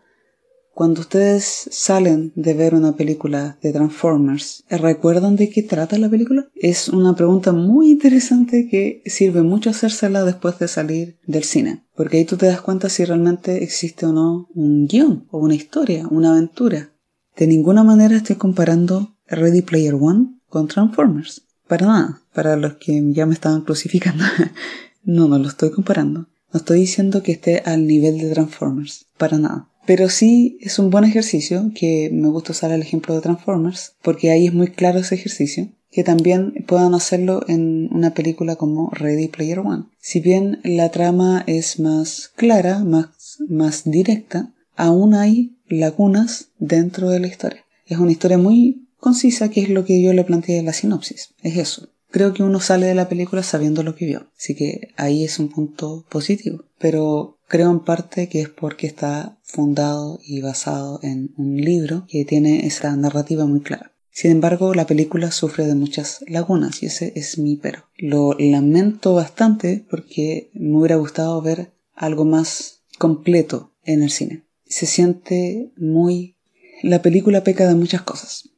cuando 0.74 1.02
ustedes 1.02 1.68
salen 1.70 2.32
de 2.36 2.54
ver 2.54 2.76
una 2.76 2.96
película 2.96 3.58
de 3.62 3.74
Transformers, 3.74 4.64
¿recuerdan 4.70 5.36
de 5.36 5.50
qué 5.50 5.64
trata 5.64 5.98
la 5.98 6.10
película? 6.10 6.48
Es 6.56 6.88
una 6.88 7.14
pregunta 7.16 7.52
muy 7.52 7.92
interesante 7.92 8.68
que 8.70 9.02
sirve 9.06 9.42
mucho 9.42 9.70
hacérsela 9.70 10.24
después 10.24 10.58
de 10.60 10.68
salir 10.68 11.18
del 11.28 11.44
cine, 11.44 11.84
porque 11.96 12.18
ahí 12.18 12.26
tú 12.26 12.38
te 12.38 12.46
das 12.46 12.62
cuenta 12.62 12.88
si 12.88 13.04
realmente 13.04 13.64
existe 13.64 14.06
o 14.06 14.14
no 14.14 14.48
un 14.56 14.88
guion, 14.88 15.28
o 15.30 15.40
una 15.40 15.56
historia, 15.56 16.08
una 16.10 16.32
aventura. 16.32 16.92
De 17.36 17.48
ninguna 17.48 17.84
manera 17.84 18.16
estoy 18.16 18.38
comparando 18.38 19.16
Ready 19.28 19.62
Player 19.62 19.96
One 19.96 20.40
con 20.48 20.68
Transformers. 20.68 21.44
Para 21.68 21.88
nada. 21.88 22.22
Para 22.34 22.56
los 22.56 22.76
que 22.76 23.02
ya 23.14 23.26
me 23.26 23.34
estaban 23.34 23.62
crucificando. 23.62 24.24
no, 25.04 25.28
no 25.28 25.38
lo 25.38 25.48
estoy 25.48 25.72
comparando. 25.72 26.28
No 26.54 26.60
estoy 26.60 26.82
diciendo 26.82 27.24
que 27.24 27.34
esté 27.34 27.62
al 27.66 27.88
nivel 27.88 28.18
de 28.18 28.32
Transformers. 28.32 29.06
Para 29.18 29.38
nada. 29.38 29.70
Pero 29.86 30.10
sí 30.10 30.58
es 30.62 30.80
un 30.80 30.90
buen 30.90 31.06
ejercicio, 31.06 31.72
que 31.74 32.10
me 32.12 32.30
gusta 32.30 32.52
usar 32.52 32.72
el 32.72 32.82
ejemplo 32.82 33.16
de 33.16 33.22
Transformers, 33.22 33.94
porque 34.02 34.32
ahí 34.32 34.48
es 34.48 34.54
muy 34.54 34.68
claro 34.68 35.00
ese 35.00 35.16
ejercicio, 35.16 35.70
que 35.92 36.04
también 36.04 36.54
puedan 36.68 36.94
hacerlo 36.94 37.44
en 37.48 37.90
una 37.92 38.14
película 38.14 38.56
como 38.56 38.90
Ready 38.92 39.28
Player 39.28 39.60
One. 39.60 39.86
Si 40.00 40.20
bien 40.20 40.60
la 40.64 40.90
trama 40.90 41.44
es 41.48 41.80
más 41.80 42.32
clara, 42.36 42.80
más, 42.80 43.38
más 43.50 43.84
directa, 43.86 44.54
aún 44.76 45.14
hay 45.14 45.58
lagunas 45.68 46.50
dentro 46.60 47.10
de 47.10 47.20
la 47.20 47.28
historia. 47.28 47.66
Es 47.86 47.98
una 47.98 48.12
historia 48.12 48.38
muy 48.38 48.88
concisa, 48.98 49.50
que 49.50 49.62
es 49.62 49.70
lo 49.70 49.84
que 49.84 50.02
yo 50.02 50.14
le 50.14 50.24
planteé 50.24 50.60
en 50.60 50.66
la 50.66 50.74
sinopsis. 50.74 51.34
Es 51.42 51.58
eso. 51.58 51.90
Creo 52.12 52.34
que 52.34 52.44
uno 52.44 52.60
sale 52.60 52.88
de 52.88 52.96
la 52.96 53.10
película 53.10 53.42
sabiendo 53.42 53.84
lo 53.84 53.96
que 53.96 54.06
vio. 54.06 54.28
Así 54.38 54.56
que 54.56 54.90
ahí 54.98 55.24
es 55.24 55.40
un 55.40 55.50
punto 55.50 56.06
positivo. 56.10 56.66
Pero 56.78 57.40
Creo 57.52 57.70
en 57.70 57.82
parte 57.82 58.30
que 58.30 58.40
es 58.40 58.48
porque 58.48 58.88
está 58.88 59.38
fundado 59.44 60.22
y 60.24 60.40
basado 60.40 61.02
en 61.04 61.34
un 61.36 61.58
libro 61.58 62.06
que 62.08 62.24
tiene 62.24 62.66
esa 62.66 62.96
narrativa 62.96 63.46
muy 63.46 63.60
clara. 63.60 63.92
Sin 64.10 64.32
embargo, 64.32 64.74
la 64.74 64.88
película 64.88 65.32
sufre 65.32 65.68
de 65.68 65.76
muchas 65.76 66.24
lagunas 66.30 66.82
y 66.82 66.86
ese 66.86 67.12
es 67.18 67.38
mi 67.38 67.58
pero. 67.58 67.90
Lo 67.98 68.38
lamento 68.40 69.16
bastante 69.16 69.86
porque 69.90 70.50
me 70.54 70.78
hubiera 70.78 70.96
gustado 70.96 71.42
ver 71.42 71.74
algo 71.94 72.24
más 72.24 72.84
completo 72.98 73.74
en 73.84 74.02
el 74.02 74.12
cine. 74.12 74.46
Se 74.66 74.86
siente 74.86 75.74
muy... 75.76 76.38
La 76.84 77.02
película 77.02 77.44
peca 77.44 77.68
de 77.68 77.76
muchas 77.76 78.04
cosas. 78.04 78.51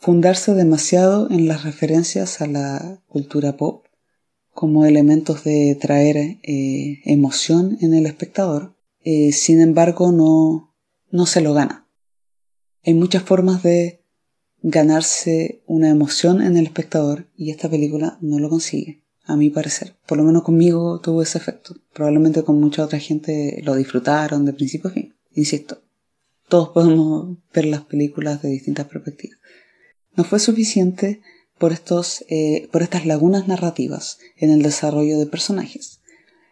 Fundarse 0.00 0.54
demasiado 0.54 1.28
en 1.28 1.48
las 1.48 1.64
referencias 1.64 2.40
a 2.40 2.46
la 2.46 3.02
cultura 3.08 3.56
pop 3.56 3.84
como 4.52 4.84
elementos 4.84 5.42
de 5.42 5.76
traer 5.80 6.16
eh, 6.16 7.00
emoción 7.04 7.78
en 7.80 7.94
el 7.94 8.06
espectador, 8.06 8.76
eh, 9.02 9.32
sin 9.32 9.60
embargo 9.60 10.12
no, 10.12 10.72
no 11.10 11.26
se 11.26 11.40
lo 11.40 11.52
gana. 11.52 11.88
Hay 12.84 12.94
muchas 12.94 13.24
formas 13.24 13.64
de 13.64 14.04
ganarse 14.62 15.62
una 15.66 15.90
emoción 15.90 16.42
en 16.42 16.56
el 16.56 16.66
espectador 16.66 17.26
y 17.36 17.50
esta 17.50 17.68
película 17.68 18.18
no 18.20 18.38
lo 18.38 18.48
consigue, 18.48 19.02
a 19.24 19.36
mi 19.36 19.50
parecer. 19.50 19.96
Por 20.06 20.18
lo 20.18 20.24
menos 20.24 20.44
conmigo 20.44 21.00
tuvo 21.00 21.22
ese 21.22 21.38
efecto. 21.38 21.74
Probablemente 21.92 22.44
con 22.44 22.60
mucha 22.60 22.84
otra 22.84 23.00
gente 23.00 23.60
lo 23.64 23.74
disfrutaron 23.74 24.44
de 24.44 24.52
principio 24.52 24.90
a 24.90 24.92
fin. 24.92 25.16
Insisto, 25.34 25.82
todos 26.48 26.68
podemos 26.68 27.36
ver 27.52 27.66
las 27.66 27.82
películas 27.82 28.42
de 28.42 28.50
distintas 28.50 28.86
perspectivas. 28.86 29.37
No 30.18 30.24
fue 30.24 30.40
suficiente 30.40 31.20
por, 31.58 31.72
estos, 31.72 32.24
eh, 32.28 32.68
por 32.72 32.82
estas 32.82 33.06
lagunas 33.06 33.46
narrativas 33.46 34.18
en 34.36 34.50
el 34.50 34.62
desarrollo 34.62 35.16
de 35.16 35.26
personajes. 35.26 36.00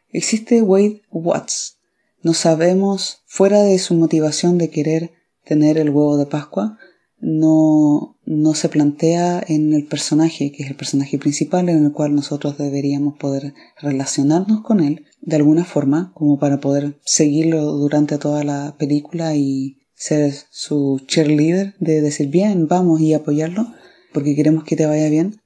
Existe 0.08 0.62
Wade 0.62 1.02
Watts. 1.10 1.78
No 2.22 2.32
sabemos, 2.32 3.24
fuera 3.26 3.62
de 3.62 3.80
su 3.80 3.94
motivación 3.94 4.56
de 4.56 4.70
querer 4.70 5.10
tener 5.44 5.78
el 5.78 5.90
huevo 5.90 6.16
de 6.16 6.26
Pascua, 6.26 6.78
no, 7.18 8.16
no 8.24 8.54
se 8.54 8.68
plantea 8.68 9.42
en 9.44 9.74
el 9.74 9.86
personaje, 9.86 10.52
que 10.52 10.62
es 10.62 10.70
el 10.70 10.76
personaje 10.76 11.18
principal 11.18 11.68
en 11.68 11.86
el 11.86 11.90
cual 11.90 12.14
nosotros 12.14 12.58
deberíamos 12.58 13.18
poder 13.18 13.52
relacionarnos 13.80 14.60
con 14.62 14.78
él 14.78 15.06
de 15.22 15.34
alguna 15.34 15.64
forma, 15.64 16.12
como 16.14 16.38
para 16.38 16.60
poder 16.60 17.00
seguirlo 17.04 17.64
durante 17.72 18.16
toda 18.18 18.44
la 18.44 18.76
película 18.78 19.34
y 19.34 19.78
ser 19.96 20.32
su 20.50 21.02
cheerleader, 21.06 21.74
de 21.80 22.00
decir 22.00 22.28
bien, 22.28 22.68
vamos 22.68 23.00
y 23.00 23.14
apoyarlo, 23.14 23.66
porque 24.12 24.36
queremos 24.36 24.62
que 24.64 24.76
te 24.76 24.86
vaya 24.86 25.08
bien, 25.08 25.40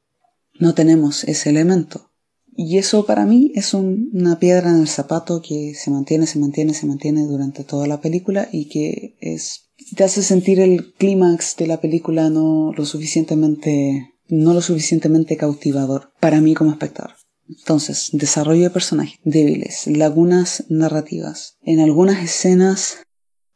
no 0.59 0.75
tenemos 0.75 1.25
ese 1.25 1.51
elemento. 1.51 2.11
Y 2.55 2.77
eso 2.77 3.07
para 3.07 3.25
mí 3.25 3.53
es 3.55 3.73
una 3.73 4.39
piedra 4.39 4.71
en 4.71 4.81
el 4.81 4.89
zapato 4.89 5.41
que 5.41 5.73
se 5.75 5.91
mantiene, 5.91 6.27
se 6.27 6.39
mantiene, 6.39 6.75
se 6.75 6.87
mantiene 6.87 7.25
durante 7.25 7.65
toda 7.65 7.87
la 7.87 8.01
película 8.01 8.49
y 8.53 8.67
que 8.67 9.17
es 9.21 9.71
te 9.97 10.05
hace 10.05 10.23
sentir 10.23 10.61
el 10.61 10.93
clímax 10.93 11.57
de 11.57 11.67
la 11.67 11.81
película 11.81 12.29
no 12.29 12.73
lo 12.77 12.85
suficientemente 12.85 14.13
no 14.29 14.53
lo 14.53 14.61
suficientemente 14.61 15.37
cautivador 15.37 16.13
para 16.21 16.41
mí 16.41 16.55
como 16.55 16.71
espectador. 16.71 17.13
Entonces, 17.49 18.11
desarrollo 18.13 18.65
de 18.65 18.71
personajes 18.71 19.19
débiles, 19.25 19.87
lagunas 19.87 20.65
narrativas. 20.69 21.57
En 21.63 21.81
algunas 21.81 22.23
escenas 22.23 22.99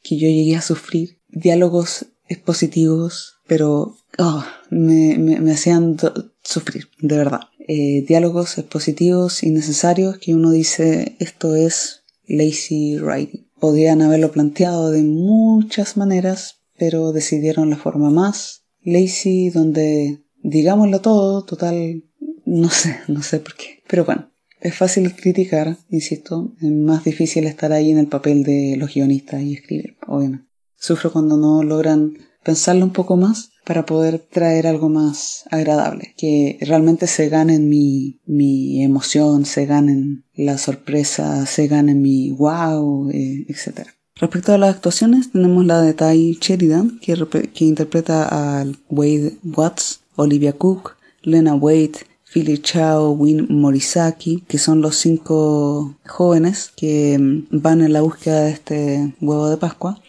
que 0.04 0.16
yo 0.16 0.28
llegué 0.28 0.54
a 0.54 0.62
sufrir, 0.62 1.18
diálogos 1.28 2.06
expositivos, 2.28 3.40
pero 3.48 3.96
oh, 4.18 4.44
me, 4.70 5.18
me, 5.18 5.50
hacían 5.50 5.96
sufrir, 6.42 6.88
de 7.00 7.16
verdad. 7.16 7.40
Eh, 7.66 8.04
diálogos 8.06 8.58
expositivos 8.58 9.42
innecesarios 9.42 10.18
que 10.18 10.34
uno 10.34 10.52
dice 10.52 11.16
esto 11.18 11.56
es 11.56 12.02
lazy 12.28 12.98
writing. 12.98 13.48
Podrían 13.58 14.02
haberlo 14.02 14.30
planteado 14.30 14.90
de 14.90 15.02
muchas 15.02 15.96
maneras, 15.96 16.60
pero 16.78 17.12
decidieron 17.12 17.70
la 17.70 17.76
forma 17.76 18.10
más 18.10 18.64
lazy 18.82 19.48
donde 19.48 20.24
digámoslo 20.44 21.00
todo, 21.00 21.44
total, 21.44 22.04
no 22.44 22.68
sé, 22.70 23.00
no 23.08 23.22
sé 23.22 23.40
por 23.40 23.56
qué. 23.56 23.82
Pero 23.88 24.04
bueno, 24.04 24.30
es 24.64 24.74
fácil 24.74 25.14
criticar, 25.14 25.76
insisto, 25.90 26.54
es 26.60 26.70
más 26.70 27.04
difícil 27.04 27.44
estar 27.44 27.70
ahí 27.72 27.90
en 27.90 27.98
el 27.98 28.08
papel 28.08 28.42
de 28.42 28.76
los 28.78 28.94
guionistas 28.94 29.42
y 29.42 29.52
escribir, 29.52 29.96
obviamente. 30.06 30.46
Sufro 30.74 31.12
cuando 31.12 31.36
no 31.36 31.62
logran 31.62 32.14
pensarlo 32.42 32.86
un 32.86 32.92
poco 32.92 33.16
más 33.16 33.50
para 33.66 33.84
poder 33.84 34.18
traer 34.18 34.66
algo 34.66 34.88
más 34.88 35.44
agradable, 35.50 36.14
que 36.16 36.58
realmente 36.62 37.06
se 37.06 37.28
gane 37.28 37.56
en 37.56 37.68
mi, 37.68 38.20
mi 38.24 38.82
emoción, 38.82 39.44
se 39.44 39.66
ganen 39.66 40.24
la 40.34 40.56
sorpresa, 40.56 41.44
se 41.44 41.66
gane 41.66 41.94
mi 41.94 42.30
wow, 42.30 43.10
eh, 43.10 43.44
etc. 43.48 43.88
Respecto 44.16 44.54
a 44.54 44.58
las 44.58 44.76
actuaciones, 44.76 45.32
tenemos 45.32 45.66
la 45.66 45.82
de 45.82 45.92
Ty 45.92 46.38
Sheridan, 46.40 47.00
que, 47.00 47.64
interpreta 47.64 48.28
a 48.30 48.64
Wade 48.88 49.36
Watts, 49.44 50.00
Olivia 50.16 50.54
Cook, 50.54 50.96
Lena 51.22 51.54
Wade, 51.54 51.98
Philly 52.34 52.58
Chao, 52.58 53.12
Win 53.12 53.46
Morisaki, 53.48 54.42
que 54.48 54.58
son 54.58 54.82
los 54.82 54.96
cinco 54.96 55.96
jóvenes 56.04 56.72
que 56.76 57.16
mm, 57.18 57.46
van 57.62 57.80
en 57.80 57.92
la 57.92 58.00
búsqueda 58.02 58.42
de 58.42 58.50
este 58.50 59.14
huevo 59.20 59.48
de 59.48 59.56
Pascua. 59.56 60.02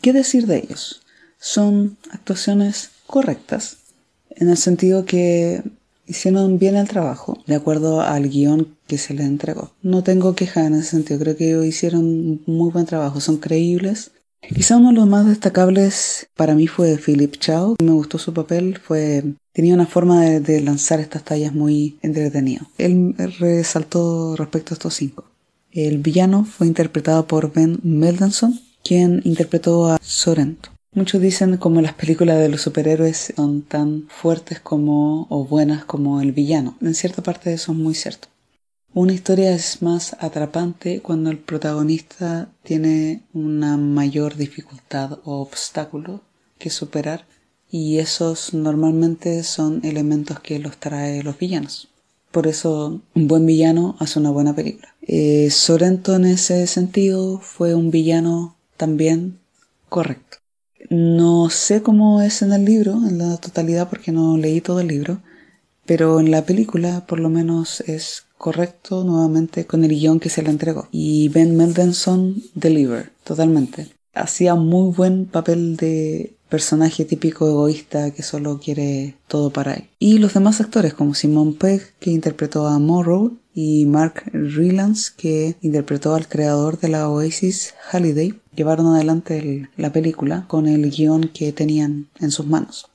¿Qué 0.00 0.12
decir 0.12 0.46
de 0.46 0.58
ellos? 0.58 1.02
son 1.38 1.96
actuaciones 2.10 2.90
correctas, 3.06 3.78
en 4.30 4.48
el 4.48 4.56
sentido 4.56 5.04
que 5.04 5.62
hicieron 6.06 6.58
bien 6.58 6.76
el 6.76 6.88
trabajo, 6.88 7.38
de 7.46 7.54
acuerdo 7.54 8.00
al 8.00 8.28
guion 8.28 8.76
que 8.86 8.98
se 8.98 9.14
les 9.14 9.26
entregó. 9.26 9.72
No 9.82 10.02
tengo 10.02 10.34
queja 10.34 10.66
en 10.66 10.74
ese 10.74 10.90
sentido, 10.90 11.20
creo 11.20 11.36
que 11.36 11.66
hicieron 11.66 12.42
muy 12.46 12.70
buen 12.70 12.86
trabajo, 12.86 13.20
son 13.20 13.38
creíbles. 13.38 14.10
Quizá 14.40 14.76
uno 14.76 14.88
de 14.88 14.94
los 14.94 15.06
más 15.06 15.26
destacables 15.26 16.28
para 16.36 16.54
mí 16.54 16.66
fue 16.66 16.96
Philip 16.96 17.36
Chow, 17.36 17.76
me 17.82 17.92
gustó 17.92 18.18
su 18.18 18.32
papel, 18.32 18.78
fue 18.78 19.24
tenía 19.52 19.74
una 19.74 19.86
forma 19.86 20.22
de, 20.22 20.60
lanzar 20.60 21.00
estas 21.00 21.24
tallas 21.24 21.52
muy 21.52 21.98
entretenido. 22.02 22.66
Él 22.78 23.14
resaltó 23.40 24.36
respecto 24.36 24.72
a 24.72 24.76
estos 24.76 24.94
cinco. 24.94 25.24
El 25.72 25.98
villano 25.98 26.44
fue 26.44 26.66
interpretado 26.66 27.26
por 27.26 27.52
Ben 27.52 27.80
Mendelsohn, 27.82 28.60
quien 28.84 29.20
interpretó 29.24 29.90
a 29.90 29.98
Sorrento. 30.00 30.70
Muchos 30.94 31.20
dicen 31.20 31.56
como 31.58 31.82
las 31.82 31.92
películas 31.92 32.38
de 32.38 32.48
los 32.48 32.62
superhéroes 32.62 33.32
son 33.36 33.62
tan 33.62 34.04
fuertes 34.08 34.60
como 34.60 35.26
o 35.28 35.44
buenas 35.44 35.84
como 35.84 36.20
el 36.20 36.32
villano. 36.32 36.76
En 36.80 36.94
cierta 36.94 37.22
parte 37.22 37.52
eso 37.52 37.72
es 37.72 37.78
muy 37.78 37.94
cierto. 37.94 38.28
Una 38.94 39.12
historia 39.12 39.52
es 39.54 39.82
más 39.82 40.16
atrapante 40.18 41.00
cuando 41.00 41.30
el 41.30 41.38
protagonista 41.38 42.48
tiene 42.62 43.22
una 43.34 43.76
mayor 43.76 44.36
dificultad 44.36 45.18
o 45.24 45.42
obstáculo 45.42 46.22
que 46.58 46.70
superar 46.70 47.26
y 47.70 47.98
esos 47.98 48.54
normalmente 48.54 49.42
son 49.42 49.84
elementos 49.84 50.40
que 50.40 50.58
los 50.58 50.78
trae 50.78 51.22
los 51.22 51.38
villanos. 51.38 51.88
Por 52.32 52.46
eso 52.46 53.02
un 53.14 53.28
buen 53.28 53.44
villano 53.44 53.94
hace 53.98 54.18
una 54.18 54.30
buena 54.30 54.54
película. 54.54 54.94
Eh, 55.02 55.50
Sorrento 55.50 56.16
en 56.16 56.24
ese 56.24 56.66
sentido 56.66 57.40
fue 57.40 57.74
un 57.74 57.90
villano 57.90 58.56
también 58.76 59.38
correcto. 59.88 60.38
No 60.88 61.50
sé 61.50 61.82
cómo 61.82 62.22
es 62.22 62.40
en 62.40 62.52
el 62.52 62.64
libro, 62.64 62.94
en 63.06 63.18
la 63.18 63.36
totalidad, 63.36 63.90
porque 63.90 64.12
no 64.12 64.38
leí 64.38 64.62
todo 64.62 64.80
el 64.80 64.88
libro, 64.88 65.20
pero 65.84 66.20
en 66.20 66.30
la 66.30 66.46
película 66.46 67.06
por 67.06 67.20
lo 67.20 67.28
menos 67.28 67.80
es 67.82 68.24
correcto 68.38 69.04
nuevamente 69.04 69.66
con 69.66 69.84
el 69.84 69.90
guion 69.90 70.20
que 70.20 70.30
se 70.30 70.42
le 70.42 70.50
entregó. 70.50 70.88
Y 70.90 71.28
Ben 71.28 71.56
Mendelsohn 71.56 72.42
deliver, 72.54 73.12
totalmente. 73.24 73.88
Hacía 74.14 74.54
muy 74.54 74.92
buen 74.94 75.26
papel 75.26 75.76
de 75.76 76.38
personaje 76.48 77.04
típico 77.04 77.46
egoísta 77.46 78.10
que 78.12 78.22
solo 78.22 78.58
quiere 78.58 79.16
todo 79.28 79.50
para 79.50 79.74
él. 79.74 79.90
Y 79.98 80.18
los 80.18 80.34
demás 80.34 80.60
actores 80.60 80.94
como 80.94 81.14
Simon 81.14 81.54
Pegg 81.54 81.82
que 82.00 82.10
interpretó 82.10 82.66
a 82.66 82.78
Morrow 82.78 83.36
y 83.54 83.86
Mark 83.86 84.22
Rylance 84.32 85.12
que 85.16 85.56
interpretó 85.60 86.14
al 86.14 86.28
creador 86.28 86.78
de 86.78 86.88
la 86.88 87.08
Oasis 87.08 87.74
Halliday 87.90 88.40
llevaron 88.54 88.86
adelante 88.86 89.68
la 89.76 89.92
película 89.92 90.46
con 90.48 90.66
el 90.66 90.90
guion 90.90 91.30
que 91.34 91.52
tenían 91.52 92.08
en 92.18 92.30
sus 92.30 92.46
manos. 92.46 92.86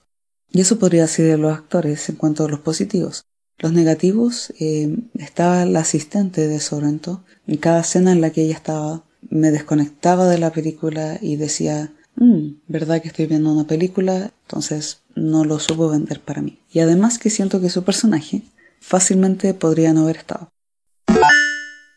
Y 0.52 0.62
eso 0.62 0.78
podría 0.78 1.08
ser 1.08 1.28
de 1.28 1.38
los 1.38 1.54
actores 1.54 2.10
en 2.10 2.16
cuanto 2.16 2.46
a 2.46 2.50
los 2.50 2.60
positivos. 2.60 3.26
Los 3.60 3.72
negativos, 3.72 4.54
eh, 4.60 4.98
estaba 5.16 5.66
la 5.66 5.82
asistente 5.82 6.48
de 6.48 6.60
Sorrento. 6.60 7.24
En 7.48 7.58
cada 7.58 7.82
escena 7.82 8.12
en 8.12 8.22
la 8.22 8.32
que 8.32 8.44
ella 8.44 8.56
estaba, 8.56 9.04
me 9.30 9.52
desconectaba 9.52 10.28
de 10.28 10.38
la 10.38 10.52
película 10.52 11.18
y 11.22 11.36
decía, 11.38 11.94
mm, 12.16 12.48
¿verdad 12.68 13.02
que 13.02 13.08
estoy 13.08 13.28
viendo 13.28 13.54
una 13.54 13.66
película? 13.66 14.32
Entonces 14.44 15.02
no 15.16 15.46
lo 15.46 15.60
supo 15.60 15.90
vender 15.90 16.20
para 16.20 16.42
mí. 16.42 16.60
Y 16.72 16.80
además 16.80 17.20
que 17.20 17.30
siento 17.30 17.62
que 17.62 17.70
su 17.70 17.84
personaje 17.84 18.42
fácilmente 18.80 19.54
podría 19.54 19.94
no 19.94 20.04
haber 20.04 20.18
estado. 20.18 20.50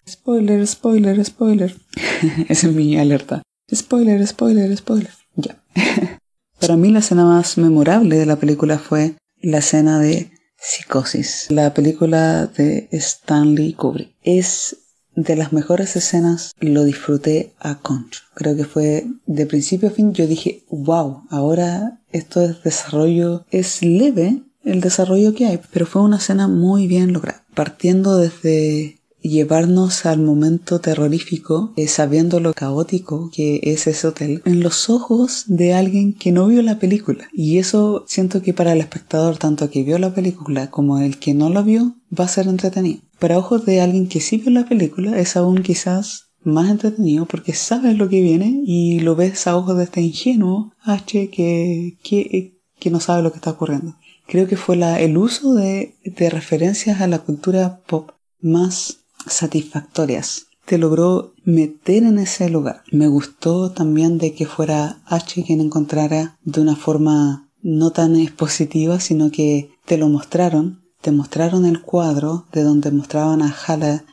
Spoiler, 0.09 0.65
spoiler, 0.67 1.25
spoiler. 1.25 1.77
Esa 2.49 2.69
es 2.69 2.73
mi 2.73 2.97
alerta. 2.97 3.43
Spoiler, 3.75 4.25
spoiler, 4.27 4.77
spoiler. 4.77 5.11
Ya. 5.35 5.61
Para 6.61 6.77
mí 6.77 6.91
la 6.91 7.01
escena 7.01 7.25
más 7.25 7.59
memorable 7.59 8.17
de 8.17 8.27
la 8.27 8.37
película 8.37 8.79
fue 8.79 9.17
la 9.41 9.59
escena 9.59 9.99
de 9.99 10.31
Psicosis, 10.67 11.47
la 11.49 11.73
película 11.75 12.47
de 12.47 12.89
Stanley 12.91 13.73
Kubrick. 13.73 14.11
Es 14.25 14.79
de 15.15 15.37
las 15.37 15.53
mejores 15.53 15.95
escenas, 15.95 16.55
lo 16.59 16.83
disfruté 16.83 17.55
a 17.61 17.79
concho. 17.79 18.23
Creo 18.35 18.57
que 18.57 18.65
fue 18.65 19.07
de 19.27 19.47
principio 19.47 19.89
a 19.89 19.93
fin, 19.93 20.13
yo 20.13 20.27
dije, 20.27 20.65
wow, 20.69 21.23
ahora 21.31 22.01
esto 22.11 22.43
es 22.43 22.65
desarrollo, 22.65 23.47
es 23.51 23.81
leve 23.83 24.43
el 24.65 24.81
desarrollo 24.81 25.35
que 25.35 25.47
hay, 25.47 25.61
pero 25.73 25.87
fue 25.87 26.03
una 26.03 26.17
escena 26.17 26.49
muy 26.49 26.89
bien 26.89 27.13
lograda. 27.13 27.45
Partiendo 27.55 28.17
desde 28.17 28.99
llevarnos 29.29 30.07
al 30.07 30.21
momento 30.21 30.81
terrorífico, 30.81 31.73
eh, 31.77 31.89
sabiendo 31.89 32.41
lo 32.41 32.53
caótico 32.53 33.31
que 33.33 33.61
es 33.63 33.87
ese 33.87 34.07
hotel, 34.09 34.43
en 34.45 34.61
los 34.61 34.91
ojos 34.91 35.45
de 35.47 35.75
alguien 35.75 36.13
que 36.13 36.33
no 36.33 36.47
vio 36.47 36.63
la 36.63 36.79
película. 36.79 37.29
Y 37.33 37.59
eso 37.59 38.05
siento 38.07 38.43
que 38.43 38.55
para 38.55 38.73
el 38.73 38.81
espectador, 38.81 39.39
tanto 39.39 39.71
que 39.71 39.83
vio 39.83 39.99
la 39.99 40.15
película 40.15 40.71
como 40.71 40.99
el 40.99 41.19
que 41.19 41.35
no 41.35 41.51
lo 41.51 41.63
vio, 41.65 41.97
va 42.19 42.25
a 42.25 42.29
ser 42.29 42.47
entretenido. 42.47 43.01
Para 43.19 43.39
ojos 43.39 43.65
de 43.65 43.81
alguien 43.81 44.09
que 44.09 44.21
sí 44.21 44.39
vio 44.39 44.51
la 44.51 44.67
película, 44.67 45.19
es 45.19 45.37
aún 45.37 45.63
quizás 45.63 46.27
más 46.47 46.71
entretenido 46.71 47.27
porque 47.27 47.55
sabes 47.55 47.97
lo 47.97 48.09
que 48.09 48.21
viene 48.21 48.63
y 48.65 49.01
lo 49.01 49.17
ves 49.17 49.47
a 49.47 49.57
ojos 49.57 49.77
de 49.77 49.85
este 49.85 50.01
ingenuo 50.01 50.73
H 50.83 51.29
que, 51.31 51.99
que, 52.03 52.61
que 52.79 52.91
no 52.91 53.01
sabe 53.01 53.23
lo 53.23 53.33
que 53.33 53.39
está 53.39 53.51
ocurriendo. 53.51 53.97
Creo 54.29 54.47
que 54.47 54.57
fue 54.57 54.77
la, 54.77 55.01
el 55.01 55.17
uso 55.19 55.55
de, 55.55 55.97
de 56.05 56.31
referencias 56.31 57.01
a 57.01 57.09
la 57.09 57.19
cultura 57.21 57.81
pop 57.87 58.11
más 58.41 59.06
satisfactorias. 59.27 60.47
Te 60.65 60.79
logró 60.79 61.33
meter 61.45 62.03
en 62.03 62.19
ese 62.19 62.51
lugar. 62.51 62.83
Me 62.91 63.07
gustó 63.07 63.71
también 63.71 64.19
de 64.19 64.35
que 64.35 64.47
fuera 64.47 65.01
H 65.07 65.45
quien 65.45 65.61
encontrara 65.61 66.39
de 66.43 66.61
una 66.61 66.75
forma 66.75 67.49
no 67.63 67.91
tan 67.91 68.17
expositiva, 68.17 68.99
sino 69.01 69.31
que 69.31 69.71
te 69.85 69.97
lo 69.97 70.09
mostraron, 70.09 70.83
te 71.01 71.13
mostraron 71.13 71.67
el 71.67 71.83
cuadro 71.83 72.47
de 72.53 72.63
donde 72.63 72.91
mostraban 72.91 73.43
a 73.43 73.55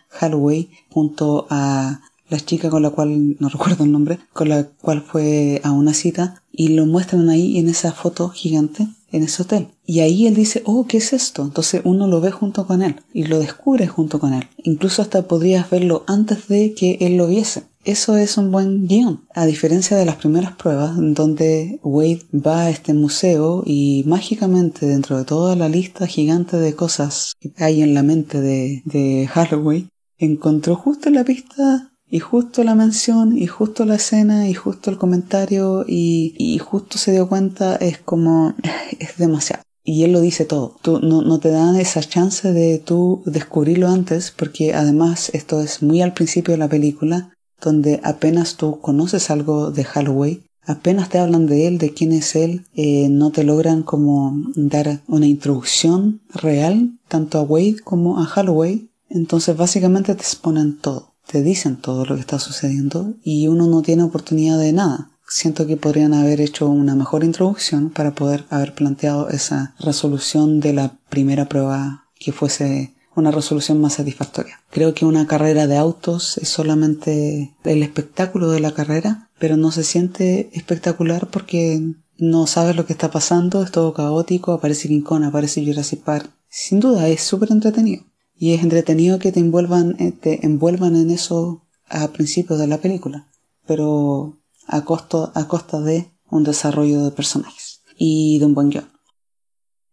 Halloway 0.10 0.70
junto 0.90 1.48
a 1.50 2.02
la 2.34 2.40
chica 2.40 2.70
con 2.70 2.82
la 2.82 2.90
cual, 2.90 3.38
no 3.40 3.48
recuerdo 3.50 3.84
el 3.84 3.92
nombre, 3.92 4.20
con 4.34 4.50
la 4.50 4.64
cual 4.82 5.02
fue 5.02 5.62
a 5.64 5.72
una 5.72 5.94
cita, 5.94 6.42
y 6.52 6.70
lo 6.70 6.86
muestran 6.86 7.30
ahí 7.30 7.58
en 7.58 7.70
esa 7.70 7.92
foto 7.92 8.30
gigante 8.30 8.88
en 9.14 9.24
ese 9.24 9.44
hotel. 9.44 9.68
Y 9.86 10.00
ahí 10.00 10.28
él 10.28 10.34
dice, 10.34 10.64
oh, 10.66 10.86
¿qué 10.88 10.98
es 10.98 11.14
esto? 11.14 11.44
Entonces 11.44 11.82
uno 11.86 12.08
lo 12.08 12.20
ve 12.20 12.32
junto 12.32 12.66
con 12.66 12.82
él 12.82 12.96
y 13.14 13.26
lo 13.26 13.40
descubre 13.40 13.88
junto 13.88 14.20
con 14.20 14.34
él. 14.34 14.48
Incluso 14.64 15.02
hasta 15.02 15.28
podrías 15.28 15.70
verlo 15.70 16.04
antes 16.08 16.48
de 16.48 16.74
que 16.74 16.98
él 17.00 17.16
lo 17.16 17.28
viese. 17.28 17.64
eso 17.86 18.18
es 18.18 18.38
un 18.38 18.52
buen 18.52 18.88
guion, 18.88 19.26
a 19.36 19.46
diferencia 19.46 19.96
de 19.98 20.06
las 20.06 20.16
primeras 20.16 20.54
pruebas, 20.54 20.96
donde 20.98 21.80
Wade 21.84 22.24
va 22.34 22.62
a 22.62 22.70
este 22.70 22.94
museo 22.94 23.62
y 23.66 24.04
mágicamente 24.08 24.88
dentro 24.88 25.18
de 25.18 25.26
toda 25.26 25.56
la 25.56 25.70
lista 25.70 26.08
gigante 26.08 26.58
de 26.58 26.76
cosas 26.76 27.34
que 27.40 27.54
hay 27.58 27.84
en 27.84 27.94
la 27.94 28.02
mente 28.02 28.42
de, 28.42 28.82
de 28.86 29.30
Holloway, 29.36 29.90
encontró 30.18 30.76
justo 30.76 31.10
la 31.10 31.24
pista 31.24 31.93
y 32.14 32.20
justo 32.20 32.64
la 32.64 32.76
mención 32.76 33.36
y 33.36 33.48
justo 33.48 33.86
la 33.86 33.96
escena 33.96 34.48
y 34.48 34.54
justo 34.54 34.92
el 34.92 35.00
comentario 35.00 35.84
y, 35.88 36.60
justo 36.60 37.00
se 37.00 37.12
dio 37.12 37.28
cuenta 37.28 37.76
es 37.78 37.98
como 37.98 38.54
es 39.00 39.18
demasiado. 39.18 39.64
Y 39.84 40.04
él 40.04 40.12
lo 40.12 40.22
dice 40.22 40.46
todo. 40.46 40.76
Tú, 40.84 41.00
no, 41.00 41.40
te 41.40 41.50
dan 41.50 41.76
esa 41.76 42.02
chance 42.02 42.54
de 42.54 42.78
tú 42.78 43.24
descubrirlo 43.26 43.88
antes 43.88 44.30
porque 44.30 44.76
además 44.76 45.32
esto 45.34 45.60
es 45.60 45.82
muy 45.82 46.04
al 46.04 46.14
principio 46.14 46.52
de 46.52 46.60
la 46.60 46.70
película 46.70 47.34
donde 47.60 48.00
apenas 48.04 48.58
tú 48.58 48.80
conoces 48.80 49.32
algo 49.32 49.72
de 49.72 49.84
Holloway, 49.84 50.44
apenas 50.62 51.10
te 51.10 51.18
hablan 51.18 51.48
de 51.48 51.66
él, 51.66 51.80
de 51.80 51.96
quién 51.96 52.12
es 52.12 52.36
él, 52.36 52.68
eh, 52.76 53.10
no 53.10 53.32
te 53.32 53.44
logran 53.44 53.82
como 53.82 54.36
dar 54.56 55.02
una 55.08 55.26
introducción 55.26 56.22
real 56.32 56.92
tanto 57.08 57.40
a 57.40 57.42
Wade 57.42 57.80
como 57.84 58.20
a 58.20 58.30
Holloway, 58.32 58.92
entonces 59.10 59.58
básicamente 59.58 60.14
te 60.14 60.22
exponen 60.22 60.78
todo, 60.78 61.13
te 61.28 61.42
dicen 61.42 61.78
todo 61.78 62.06
lo 62.06 62.16
que 62.16 62.22
está 62.22 62.40
sucediendo 62.40 63.14
y 63.24 63.48
uno 63.48 63.68
no 63.68 63.82
tiene 63.82 64.04
oportunidad 64.04 64.60
de 64.60 64.74
nada. 64.74 65.10
Siento 65.28 65.66
que 65.66 65.78
podrían 65.78 66.14
haber 66.14 66.42
hecho 66.42 66.70
una 66.70 66.96
mejor 66.96 67.24
introducción 67.24 67.90
para 67.90 68.14
poder 68.14 68.46
haber 68.50 68.76
planteado 68.76 69.30
esa 69.30 69.74
resolución 69.80 70.60
de 70.60 70.74
la 70.74 70.98
primera 71.10 71.50
prueba 71.50 72.06
que 72.20 72.32
fuese 72.32 72.94
una 73.16 73.32
resolución 73.32 73.80
más 73.80 73.94
satisfactoria. 73.94 74.62
Creo 74.70 74.94
que 74.94 75.06
una 75.06 75.28
carrera 75.28 75.68
de 75.68 75.78
autos 75.78 76.38
es 76.38 76.50
solamente 76.50 77.56
el 77.64 77.84
espectáculo 77.84 78.50
de 78.50 78.60
la 78.60 78.74
carrera, 78.74 79.30
pero 79.40 79.58
no 79.58 79.72
se 79.72 79.84
siente 79.84 80.50
espectacular 80.54 81.28
porque 81.30 81.82
no 82.18 82.48
sabes 82.48 82.76
lo 82.76 82.86
que 82.86 82.94
está 82.94 83.12
pasando, 83.12 83.64
es 83.64 83.72
todo 83.72 83.94
caótico, 83.94 84.54
aparece 84.54 85.02
Kong, 85.04 85.24
aparece 85.24 85.66
Jurassic 85.66 86.02
Park. 86.02 86.30
Sin 86.50 86.80
duda 86.80 87.08
es 87.08 87.22
súper 87.22 87.52
entretenido. 87.52 88.04
Y 88.44 88.54
es 88.56 88.62
entretenido 88.62 89.20
que 89.20 89.32
te 89.32 89.40
envuelvan, 89.40 89.96
eh, 90.00 90.12
te 90.12 90.46
envuelvan 90.46 90.98
en 90.98 91.12
eso 91.12 91.66
a 91.88 92.10
principios 92.10 92.60
de 92.60 92.68
la 92.68 92.80
película, 92.80 93.32
pero 93.66 94.38
a, 94.68 94.84
costo, 94.84 95.32
a 95.34 95.48
costa 95.48 95.80
de 95.80 96.12
un 96.30 96.44
desarrollo 96.44 97.06
de 97.06 97.12
personajes 97.12 97.84
y 97.98 98.40
de 98.40 98.46
un 98.46 98.54
buen 98.54 98.70
guion. 98.70 98.90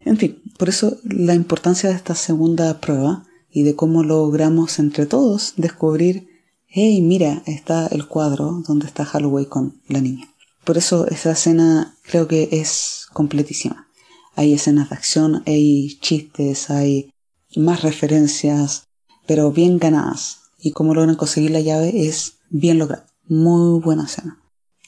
En 0.00 0.16
fin, 0.16 0.42
por 0.58 0.68
eso 0.68 0.96
la 1.04 1.36
importancia 1.36 1.90
de 1.90 1.94
esta 1.94 2.16
segunda 2.16 2.80
prueba 2.80 3.24
y 3.52 3.62
de 3.62 3.76
cómo 3.76 4.02
logramos 4.02 4.80
entre 4.80 5.06
todos 5.06 5.52
descubrir, 5.56 6.26
hey, 6.66 7.00
mira, 7.02 7.44
está 7.46 7.86
el 7.86 8.08
cuadro 8.08 8.64
donde 8.66 8.86
está 8.86 9.08
Holloway 9.08 9.46
con 9.46 9.80
la 9.86 10.00
niña. 10.00 10.28
Por 10.64 10.76
eso 10.76 11.06
esa 11.06 11.30
escena 11.30 11.94
creo 12.02 12.26
que 12.26 12.48
es 12.50 13.06
completísima. 13.12 13.86
Hay 14.34 14.54
escenas 14.54 14.90
de 14.90 14.96
acción, 14.96 15.44
hay 15.46 16.00
chistes, 16.00 16.68
hay 16.68 17.12
más 17.56 17.82
referencias, 17.82 18.88
pero 19.26 19.50
bien 19.52 19.78
ganadas. 19.78 20.38
Y 20.58 20.72
cómo 20.72 20.94
logran 20.94 21.16
conseguir 21.16 21.50
la 21.50 21.60
llave 21.60 22.06
es 22.06 22.34
bien 22.50 22.78
logrado. 22.78 23.04
Muy 23.26 23.80
buena 23.80 24.04
escena. 24.04 24.38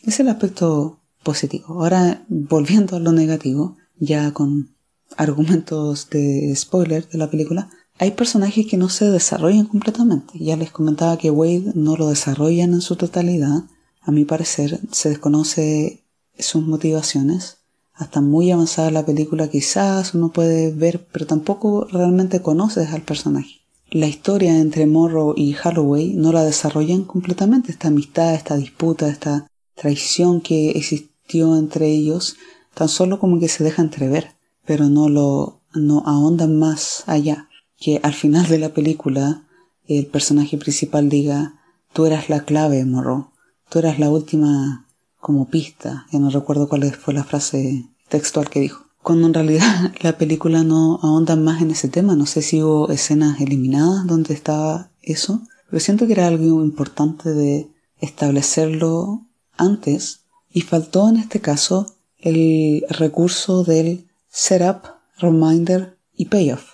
Es 0.03 0.20
el 0.20 0.29
aspecto 0.29 1.01
positivo. 1.22 1.66
Ahora, 1.68 2.25
volviendo 2.29 2.96
a 2.96 3.01
lo 3.01 3.12
negativo, 3.12 3.77
ya 3.98 4.33
con 4.33 4.75
argumentos 5.16 6.11
de 6.11 6.55
spoiler 6.57 7.09
de 7.09 7.18
la 7.18 7.31
película, 7.31 7.70
hay 7.98 8.12
personajes 8.12 8.66
que 8.66 8.77
no 8.77 8.88
se 8.88 9.11
desarrollan 9.11 9.66
completamente. 9.66 10.38
Ya 10.38 10.57
les 10.57 10.72
comentaba 10.72 11.18
que 11.18 11.31
Wade 11.31 11.72
no 11.75 11.96
lo 11.96 12.09
desarrollan 12.09 12.72
en 12.75 12.81
su 12.81 12.96
totalidad. 12.96 13.64
A 14.01 14.11
mi 14.11 14.25
parecer, 14.25 14.81
se 14.90 15.11
desconoce 15.11 16.05
sus 16.38 16.66
motivaciones. 16.66 17.59
Hasta 17.94 18.20
muy 18.20 18.50
avanzada 18.50 18.90
la 18.90 19.07
película 19.07 19.48
quizás 19.48 20.14
uno 20.14 20.31
puede 20.31 20.72
ver, 20.72 21.07
pero 21.12 21.26
tampoco 21.26 21.87
realmente 21.90 22.42
conoces 22.42 22.90
al 22.92 23.02
personaje. 23.02 23.61
La 23.90 24.07
historia 24.07 24.59
entre 24.59 24.87
Morrow 24.87 25.35
y 25.37 25.55
Holloway 25.55 26.14
no 26.14 26.33
la 26.33 26.44
desarrollan 26.44 27.05
completamente. 27.05 27.72
Esta 27.72 27.88
amistad, 27.88 28.35
esta 28.35 28.57
disputa, 28.57 29.09
esta 29.09 29.46
traición 29.74 30.40
que 30.40 30.70
existió 30.70 31.57
entre 31.57 31.88
ellos, 31.88 32.37
tan 32.74 32.88
solo 32.88 33.18
como 33.18 33.38
que 33.38 33.48
se 33.48 33.64
deja 33.64 33.83
entrever 33.83 34.28
pero 34.64 34.88
no 34.88 35.09
lo 35.09 35.61
no 35.74 36.02
ahondan 36.07 36.59
más 36.59 37.05
allá. 37.07 37.48
Que 37.78 38.00
al 38.02 38.14
final 38.14 38.46
de 38.48 38.59
la 38.59 38.72
película 38.72 39.44
el 39.87 40.07
personaje 40.07 40.57
principal 40.57 41.09
diga 41.09 41.61
tú 41.92 42.07
eras 42.07 42.28
la 42.28 42.44
clave, 42.44 42.85
morro, 42.85 43.33
tú 43.68 43.81
eras 43.81 43.98
la 43.98 44.11
última 44.11 44.87
como 45.22 45.48
pista. 45.48 46.06
Ya 46.11 46.18
no 46.18 46.30
recuerdo 46.30 46.68
cuál 46.68 46.92
fue 46.92 47.14
la 47.14 47.22
frase 47.22 47.87
textual 48.08 48.50
que 48.50 48.58
dijo. 48.58 48.85
Cuando 49.02 49.28
en 49.28 49.35
realidad 49.35 49.92
la 50.02 50.18
película 50.18 50.64
no 50.64 50.98
ahonda 51.00 51.37
más 51.37 51.62
en 51.62 51.70
ese 51.70 51.88
tema. 51.88 52.16
No 52.16 52.26
sé 52.26 52.42
si 52.42 52.61
hubo 52.61 52.90
escenas 52.90 53.40
eliminadas 53.40 54.04
donde 54.06 54.35
estaba 54.35 54.90
eso, 55.00 55.40
pero 55.70 55.78
siento 55.78 56.06
que 56.06 56.14
era 56.14 56.26
algo 56.26 56.64
importante 56.64 57.30
de 57.30 57.70
establecerlo 58.00 59.24
antes 59.56 60.24
y 60.50 60.62
faltó 60.62 61.08
en 61.08 61.16
este 61.16 61.40
caso 61.40 61.94
el 62.18 62.85
recurso 62.90 63.62
del 63.62 64.08
setup, 64.28 64.87
reminder 65.18 65.98
y 66.16 66.26
payoff. 66.26 66.64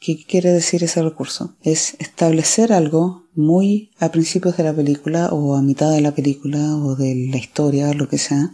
¿Qué 0.00 0.24
quiere 0.24 0.52
decir 0.52 0.82
ese 0.82 1.02
recurso? 1.02 1.54
Es 1.60 1.96
establecer 1.98 2.72
algo 2.72 3.21
muy 3.34 3.90
a 3.98 4.10
principios 4.10 4.56
de 4.56 4.64
la 4.64 4.74
película 4.74 5.28
o 5.28 5.54
a 5.54 5.62
mitad 5.62 5.90
de 5.90 6.00
la 6.00 6.14
película 6.14 6.76
o 6.76 6.94
de 6.96 7.28
la 7.30 7.38
historia, 7.38 7.92
lo 7.94 8.08
que 8.08 8.18
sea, 8.18 8.52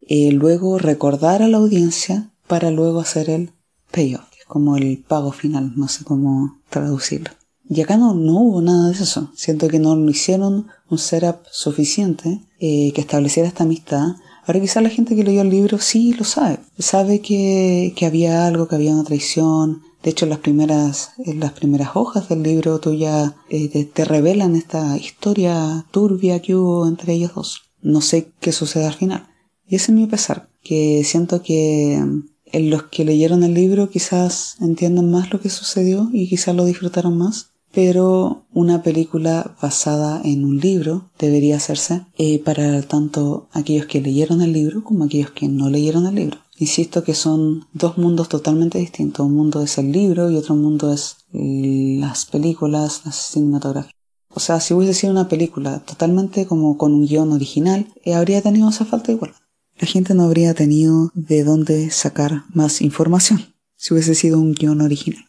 y 0.00 0.30
luego 0.30 0.78
recordar 0.78 1.42
a 1.42 1.48
la 1.48 1.58
audiencia 1.58 2.30
para 2.46 2.70
luego 2.70 3.00
hacer 3.00 3.30
el 3.30 3.52
payoff, 3.90 4.28
como 4.46 4.76
el 4.76 5.04
pago 5.06 5.32
final, 5.32 5.72
no 5.76 5.88
sé 5.88 6.04
cómo 6.04 6.60
traducirlo. 6.68 7.30
Y 7.68 7.80
acá 7.82 7.96
no, 7.96 8.14
no 8.14 8.40
hubo 8.40 8.62
nada 8.62 8.88
de 8.88 8.94
eso. 8.94 9.30
Siento 9.36 9.68
que 9.68 9.78
no 9.78 9.96
hicieron 10.10 10.66
un 10.88 10.98
setup 10.98 11.46
suficiente 11.52 12.40
eh, 12.58 12.92
que 12.92 13.00
estableciera 13.00 13.48
esta 13.48 13.62
amistad 13.62 14.16
Ahora 14.50 14.60
quizás 14.60 14.82
la 14.82 14.90
gente 14.90 15.14
que 15.14 15.22
leyó 15.22 15.42
el 15.42 15.50
libro 15.50 15.78
sí 15.78 16.12
lo 16.14 16.24
sabe. 16.24 16.58
Sabe 16.76 17.20
que, 17.20 17.92
que 17.94 18.04
había 18.04 18.48
algo, 18.48 18.66
que 18.66 18.74
había 18.74 18.92
una 18.92 19.04
traición. 19.04 19.82
De 20.02 20.10
hecho, 20.10 20.26
las 20.26 20.38
primeras, 20.38 21.12
en 21.18 21.40
las 21.40 21.52
primeras 21.52 21.90
hojas 21.94 22.28
del 22.28 22.42
libro 22.42 22.80
tú 22.80 22.94
ya 22.94 23.36
eh, 23.50 23.68
te, 23.84 24.04
revelan 24.04 24.56
esta 24.56 24.96
historia 24.96 25.84
turbia 25.90 26.40
que 26.40 26.54
hubo 26.54 26.86
entre 26.86 27.12
ellos 27.14 27.34
dos. 27.34 27.62
No 27.82 28.00
sé 28.00 28.32
qué 28.40 28.52
sucede 28.52 28.86
al 28.86 28.94
final. 28.94 29.28
Y 29.66 29.76
ese 29.76 29.92
es 29.92 29.98
mi 29.98 30.06
pesar, 30.06 30.48
que 30.62 31.02
siento 31.04 31.42
que 31.42 32.00
mm, 32.02 32.28
en 32.46 32.70
los 32.70 32.84
que 32.84 33.04
leyeron 33.04 33.42
el 33.42 33.54
libro 33.54 33.90
quizás 33.90 34.56
entiendan 34.60 35.10
más 35.10 35.32
lo 35.32 35.40
que 35.40 35.50
sucedió 35.50 36.08
y 36.12 36.28
quizás 36.28 36.56
lo 36.56 36.64
disfrutaron 36.64 37.16
más 37.16 37.50
pero 37.72 38.46
una 38.52 38.82
película 38.82 39.56
basada 39.60 40.20
en 40.24 40.44
un 40.44 40.58
libro 40.58 41.10
debería 41.18 41.56
hacerse 41.56 42.02
eh, 42.18 42.40
para 42.40 42.82
tanto 42.82 43.48
aquellos 43.52 43.86
que 43.86 44.00
leyeron 44.00 44.42
el 44.42 44.52
libro 44.52 44.82
como 44.82 45.04
aquellos 45.04 45.30
que 45.30 45.48
no 45.48 45.70
leyeron 45.70 46.06
el 46.06 46.14
libro. 46.16 46.38
Insisto 46.60 47.02
que 47.02 47.14
son 47.14 47.66
dos 47.72 47.96
mundos 47.96 48.28
totalmente 48.28 48.76
distintos. 48.76 49.24
Un 49.24 49.34
mundo 49.34 49.62
es 49.62 49.78
el 49.78 49.90
libro 49.90 50.30
y 50.30 50.36
otro 50.36 50.54
mundo 50.54 50.92
es 50.92 51.16
las 51.32 52.26
películas, 52.26 53.00
las 53.06 53.30
cinematografías. 53.30 53.94
O 54.28 54.40
sea, 54.40 54.60
si 54.60 54.74
hubiese 54.74 54.92
sido 54.92 55.12
una 55.12 55.26
película 55.26 55.80
totalmente 55.80 56.44
como 56.44 56.76
con 56.76 56.92
un 56.92 57.06
guion 57.06 57.32
original, 57.32 57.88
eh, 58.04 58.12
habría 58.12 58.42
tenido 58.42 58.68
esa 58.68 58.84
falta 58.84 59.10
igual. 59.10 59.32
La 59.78 59.86
gente 59.86 60.14
no 60.14 60.24
habría 60.24 60.52
tenido 60.52 61.10
de 61.14 61.44
dónde 61.44 61.88
sacar 61.88 62.44
más 62.52 62.82
información 62.82 63.54
si 63.76 63.94
hubiese 63.94 64.14
sido 64.14 64.38
un 64.38 64.52
guion 64.52 64.82
original. 64.82 65.24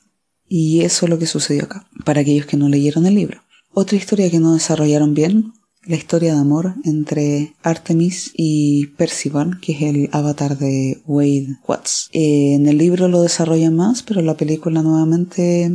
Y 0.49 0.81
eso 0.81 1.05
es 1.05 1.09
lo 1.09 1.17
que 1.17 1.27
sucedió 1.27 1.63
acá, 1.63 1.87
para 2.03 2.19
aquellos 2.19 2.45
que 2.45 2.57
no 2.57 2.67
leyeron 2.67 3.05
el 3.05 3.15
libro. 3.15 3.41
Otra 3.73 3.95
historia 3.95 4.29
que 4.29 4.41
no 4.41 4.53
desarrollaron 4.53 5.13
bien, 5.13 5.53
la 5.83 5.95
historia 5.95 6.33
de 6.33 6.39
amor 6.39 6.75
entre 6.83 7.55
Artemis 7.63 8.31
y 8.35 8.87
Percival, 8.97 9.59
que 9.59 9.73
es 9.73 9.81
el 9.81 10.09
avatar 10.11 10.57
de 10.57 11.01
Wade 11.05 11.57
Watts. 11.67 12.09
Eh, 12.13 12.53
en 12.53 12.67
el 12.67 12.77
libro 12.77 13.07
lo 13.07 13.21
desarrollan 13.21 13.75
más, 13.75 14.03
pero 14.03 14.21
la 14.21 14.37
película 14.37 14.83
nuevamente 14.83 15.71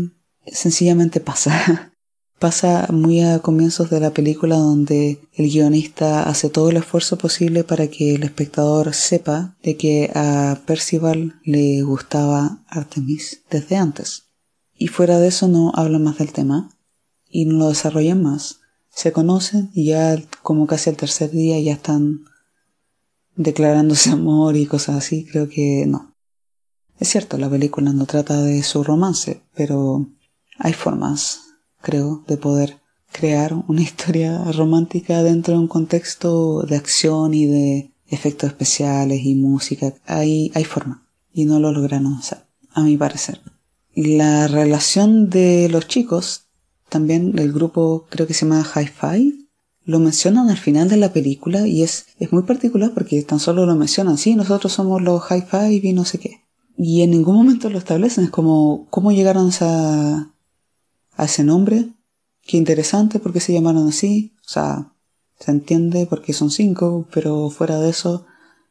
sencillamente 0.47 1.21
pasa. 1.21 1.93
pasa 2.39 2.87
muy 2.93 3.23
a 3.23 3.39
comienzos 3.41 3.91
de 3.91 3.99
la 3.99 4.13
película 4.13 4.57
donde 4.57 5.21
el 5.33 5.51
guionista 5.51 6.29
hace 6.29 6.51
todo 6.51 6.71
el 6.71 6.77
esfuerzo 6.77 7.17
posible 7.17 7.65
para 7.65 7.89
que 7.89 8.15
el 8.15 8.23
espectador 8.23 8.95
sepa 8.95 9.57
de 9.63 9.77
que 9.77 10.11
a 10.15 10.61
Percival 10.67 11.41
le 11.45 11.83
gustaba 11.83 12.63
Artemis 12.69 13.43
desde 13.51 13.77
antes. 13.77 14.25
Y 14.75 14.89
fuera 14.89 15.19
de 15.19 15.29
eso 15.29 15.49
no 15.49 15.73
hablan 15.75 16.05
más 16.05 16.19
del 16.19 16.33
tema 16.33 16.71
y 17.29 17.47
no 17.47 17.57
lo 17.57 17.69
desarrollan 17.71 18.23
más. 18.23 18.61
Se 18.97 19.13
conocen 19.13 19.71
y 19.75 19.85
ya 19.91 20.17
como 20.43 20.67
casi 20.67 20.89
al 20.89 20.97
tercer 20.97 21.31
día 21.31 21.61
ya 21.61 21.75
están 21.75 22.25
declarándose 23.37 24.11
amor 24.21 24.57
y 24.57 24.65
cosas 24.65 24.97
así. 24.97 25.27
Creo 25.27 25.51
que 25.51 25.85
no. 25.87 26.15
Es 26.99 27.11
cierto, 27.11 27.37
la 27.37 27.51
película 27.51 27.93
no 27.93 28.07
trata 28.07 28.41
de 28.41 28.63
su 28.63 28.83
romance, 28.83 29.43
pero 29.55 30.09
hay 30.59 30.73
formas, 30.73 31.43
creo, 31.83 32.25
de 32.27 32.39
poder 32.39 32.81
crear 33.13 33.53
una 33.69 33.83
historia 33.89 34.43
romántica 34.53 35.23
dentro 35.23 35.55
de 35.55 35.61
un 35.61 35.69
contexto 35.69 36.63
de 36.63 36.77
acción 36.77 37.35
y 37.35 37.45
de 37.45 37.91
efectos 38.09 38.49
especiales 38.49 39.21
y 39.23 39.35
música. 39.35 39.93
Hay, 40.07 40.51
hay 40.55 40.65
forma. 40.65 41.07
Y 41.35 41.45
no 41.45 41.61
lo 41.61 41.71
lograron 41.71 42.15
hacer, 42.15 42.47
a 42.73 42.83
mi 42.83 42.97
parecer. 42.97 43.43
La 43.95 44.49
relación 44.49 45.29
de 45.29 45.69
los 45.69 45.87
chicos, 45.87 46.46
también 46.97 47.39
el 47.39 47.53
grupo 47.53 48.07
creo 48.09 48.27
que 48.27 48.33
se 48.33 48.47
llama 48.47 48.65
Hi-Fi, 48.65 49.51
lo 49.85 49.99
mencionan 49.99 50.49
al 50.49 50.57
final 50.57 50.89
de 50.89 50.97
la 50.97 51.13
película 51.13 51.67
y 51.67 51.83
es, 51.83 52.07
es 52.19 52.33
muy 52.33 52.45
particular 52.45 52.93
porque 52.95 53.23
tan 53.23 53.39
solo 53.39 53.67
lo 53.67 53.77
mencionan, 53.77 54.17
sí, 54.17 54.35
nosotros 54.35 54.73
somos 54.73 55.03
los 55.03 55.23
Hi-Fi 55.31 55.87
y 55.87 55.93
no 55.93 56.07
sé 56.07 56.19
qué. 56.19 56.41
Y 56.79 57.03
en 57.03 57.11
ningún 57.11 57.37
momento 57.37 57.69
lo 57.69 57.77
establecen, 57.77 58.25
es 58.25 58.31
como, 58.31 58.87
¿cómo 58.89 59.13
llegaron 59.13 59.51
a, 59.61 60.33
a 61.17 61.25
ese 61.27 61.45
nombre? 61.45 61.91
Qué 62.47 62.57
interesante, 62.57 63.19
porque 63.19 63.41
se 63.41 63.53
llamaron 63.53 63.87
así? 63.89 64.33
O 64.47 64.49
sea, 64.49 64.95
se 65.39 65.51
entiende 65.51 66.07
porque 66.07 66.33
son 66.33 66.51
cinco, 66.51 67.07
pero 67.13 67.51
fuera 67.51 67.79
de 67.79 67.91
eso, 67.91 68.25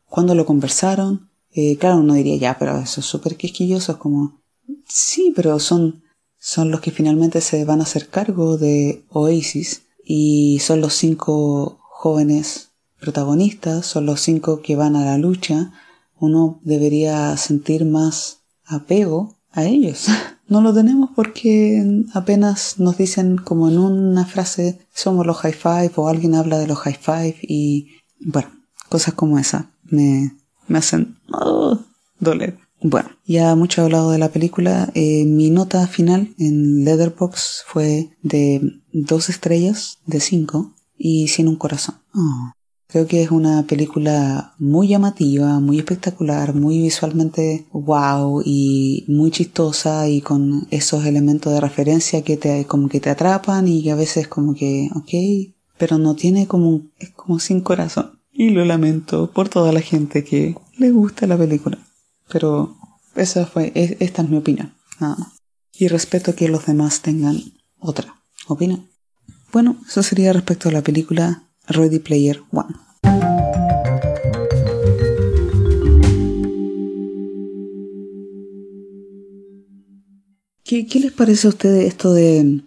¿cuándo 0.10 0.34
lo 0.34 0.48
conversaron? 0.48 1.30
Eh, 1.52 1.78
claro, 1.78 1.98
uno 2.00 2.16
diría, 2.16 2.38
ya, 2.38 2.58
pero 2.58 2.80
eso 2.80 3.02
es 3.02 3.06
súper 3.06 3.38
quisquilloso, 3.38 3.92
es 3.92 3.98
como, 4.00 4.42
sí, 4.88 5.32
pero 5.36 5.60
son, 5.60 6.02
son 6.46 6.70
los 6.70 6.80
que 6.80 6.92
finalmente 6.92 7.42
se 7.42 7.66
van 7.66 7.80
a 7.80 7.86
hacer 7.86 8.08
cargo 8.08 8.56
de 8.60 9.04
Oasis 9.10 9.82
y 10.06 10.60
son 10.60 10.80
los 10.80 10.94
cinco 10.94 11.80
jóvenes 11.82 12.70
protagonistas, 13.00 13.88
son 13.88 14.06
los 14.06 14.22
cinco 14.22 14.62
que 14.62 14.76
van 14.76 14.96
a 14.96 15.04
la 15.04 15.18
lucha, 15.18 15.72
uno 16.20 16.60
debería 16.64 17.36
sentir 17.38 17.84
más 17.84 18.42
apego 18.64 19.40
a 19.52 19.66
ellos. 19.66 20.06
No 20.48 20.62
lo 20.62 20.76
tenemos 20.76 21.10
porque 21.16 21.84
apenas 22.14 22.80
nos 22.80 23.00
dicen 23.00 23.38
como 23.38 23.68
en 23.68 23.80
una 23.80 24.28
frase 24.28 24.78
somos 24.94 25.26
los 25.26 25.38
high 25.38 25.54
five 25.54 25.92
o 25.96 26.08
alguien 26.08 26.36
habla 26.36 26.60
de 26.60 26.68
los 26.68 26.78
high 26.78 27.00
five 27.02 27.38
y 27.42 27.88
bueno, 28.20 28.50
cosas 28.88 29.16
como 29.16 29.40
esa 29.40 29.72
me, 29.86 30.36
me 30.68 30.78
hacen 30.78 31.18
oh, 31.32 31.80
doler. 32.20 32.60
Bueno, 32.82 33.10
ya 33.26 33.56
mucho 33.56 33.82
he 33.82 33.86
hablado 33.86 34.12
de 34.12 34.20
la 34.20 34.30
película. 34.30 34.92
Eh, 34.94 35.26
mi 35.26 35.50
nota 35.50 35.88
final 35.88 36.36
en 36.38 36.84
Leatherbox 36.84 37.64
fue 37.66 38.10
de 38.22 38.62
dos 38.92 39.30
estrellas 39.30 40.00
de 40.06 40.20
cinco 40.20 40.74
y 40.98 41.28
sin 41.30 41.48
un 41.48 41.56
corazón. 41.56 41.96
Oh. 42.14 42.52
Creo 42.88 43.08
que 43.08 43.24
es 43.24 43.32
una 43.32 43.64
película 43.64 44.54
muy 44.60 44.88
llamativa, 44.88 45.60
muy 45.60 45.80
espectacular, 45.80 46.54
muy 46.54 46.82
visualmente 46.82 47.66
wow 47.74 48.42
y 48.46 49.04
muy 49.08 49.32
chistosa 49.32 50.08
y 50.08 50.22
con 50.22 50.68
esos 50.70 51.06
elementos 51.06 51.52
de 51.52 51.60
referencia 51.60 52.22
que 52.22 52.38
te 52.38 52.66
como 52.66 52.88
que 52.88 53.00
te 53.00 53.10
atrapan 53.10 53.68
y 53.68 53.84
que 53.84 53.92
a 53.92 53.96
veces 53.96 54.28
como 54.28 54.54
que 54.54 54.90
ok, 54.96 55.56
pero 55.78 55.98
no 55.98 56.16
tiene 56.16 56.48
como 56.48 56.84
es 57.00 57.10
como 57.10 57.40
sin 57.40 57.62
corazón. 57.62 58.20
Y 58.32 58.50
lo 58.52 58.64
lamento 58.64 59.32
por 59.32 59.50
toda 59.50 59.72
la 59.72 59.82
gente 59.82 60.24
que 60.24 60.56
le 60.78 60.92
gusta 60.92 61.26
la 61.26 61.38
película. 61.38 61.80
Pero 62.30 62.76
esa 63.16 63.46
fue 63.46 63.72
esta 63.76 64.22
es 64.22 64.30
mi 64.30 64.38
opinión. 64.38 64.74
Nada 65.00 65.16
más. 65.16 65.34
Y 65.74 65.88
respeto 65.88 66.36
que 66.36 66.48
los 66.48 66.66
demás 66.66 67.02
tengan 67.02 67.38
otra 67.80 68.16
opinión. 68.48 68.88
Bueno, 69.52 69.78
eso 69.88 70.04
sería 70.04 70.34
respecto 70.34 70.70
a 70.70 70.72
la 70.72 70.82
película 70.82 71.44
Ready 71.68 72.00
Player 72.00 72.42
One. 72.52 72.76
¿Qué, 80.64 81.00
les 81.00 81.12
parece 81.12 81.48
a 81.48 81.52
ustedes 81.52 81.86
esto 81.86 82.12
de 82.12 82.62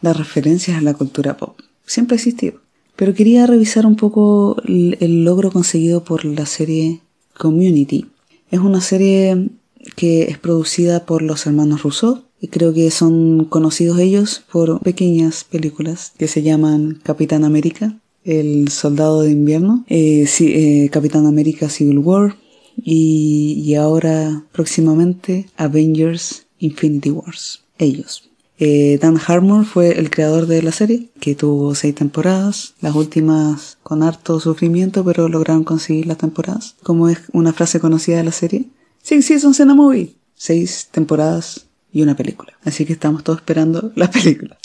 las 0.00 0.16
referencias 0.16 0.78
a 0.78 0.80
la 0.80 0.94
cultura 0.94 1.36
pop? 1.36 1.60
Siempre 1.86 2.14
ha 2.14 2.16
existido. 2.16 2.60
Pero 2.96 3.14
quería 3.14 3.46
revisar 3.46 3.84
un 3.86 3.96
poco 3.96 4.56
el 4.64 5.24
logro 5.24 5.50
conseguido 5.50 6.02
por 6.02 6.24
la 6.24 6.46
serie 6.46 7.02
Community. 7.36 8.06
Es 8.52 8.60
una 8.60 8.82
serie 8.82 9.48
que 9.96 10.24
es 10.24 10.36
producida 10.36 11.06
por 11.06 11.22
los 11.22 11.46
hermanos 11.46 11.82
Rousseau 11.84 12.20
y 12.38 12.48
creo 12.48 12.74
que 12.74 12.90
son 12.90 13.46
conocidos 13.46 13.98
ellos 13.98 14.44
por 14.52 14.78
pequeñas 14.80 15.44
películas 15.44 16.12
que 16.18 16.28
se 16.28 16.42
llaman 16.42 17.00
Capitán 17.02 17.44
América, 17.44 17.98
El 18.24 18.68
Soldado 18.68 19.22
de 19.22 19.30
Invierno, 19.30 19.86
eh, 19.88 20.28
eh, 20.40 20.90
Capitán 20.90 21.26
América 21.26 21.70
Civil 21.70 22.00
War 22.00 22.36
y, 22.76 23.74
ahora 23.74 24.44
próximamente 24.52 25.46
Avengers 25.56 26.44
Infinity 26.58 27.10
Wars. 27.10 27.62
Ellos. 27.78 28.31
Eh, 28.64 28.96
Dan 29.02 29.18
Harmon 29.18 29.64
fue 29.64 29.98
el 29.98 30.08
creador 30.08 30.46
de 30.46 30.62
la 30.62 30.70
serie, 30.70 31.08
que 31.18 31.34
tuvo 31.34 31.74
seis 31.74 31.96
temporadas, 31.96 32.74
las 32.80 32.94
últimas 32.94 33.78
con 33.82 34.04
harto 34.04 34.38
sufrimiento, 34.38 35.04
pero 35.04 35.28
lograron 35.28 35.64
conseguir 35.64 36.06
las 36.06 36.18
temporadas. 36.18 36.76
Como 36.84 37.08
es 37.08 37.18
una 37.32 37.52
frase 37.52 37.80
conocida 37.80 38.18
de 38.18 38.22
la 38.22 38.30
serie, 38.30 38.66
Six 39.02 39.26
Seasons 39.26 39.58
in 39.58 39.70
a 39.70 39.74
Movie. 39.74 40.14
Seis 40.36 40.86
temporadas 40.92 41.66
y 41.92 42.02
una 42.02 42.14
película. 42.14 42.52
Así 42.62 42.84
que 42.84 42.92
estamos 42.92 43.24
todos 43.24 43.40
esperando 43.40 43.90
la 43.96 44.08
película. 44.08 44.56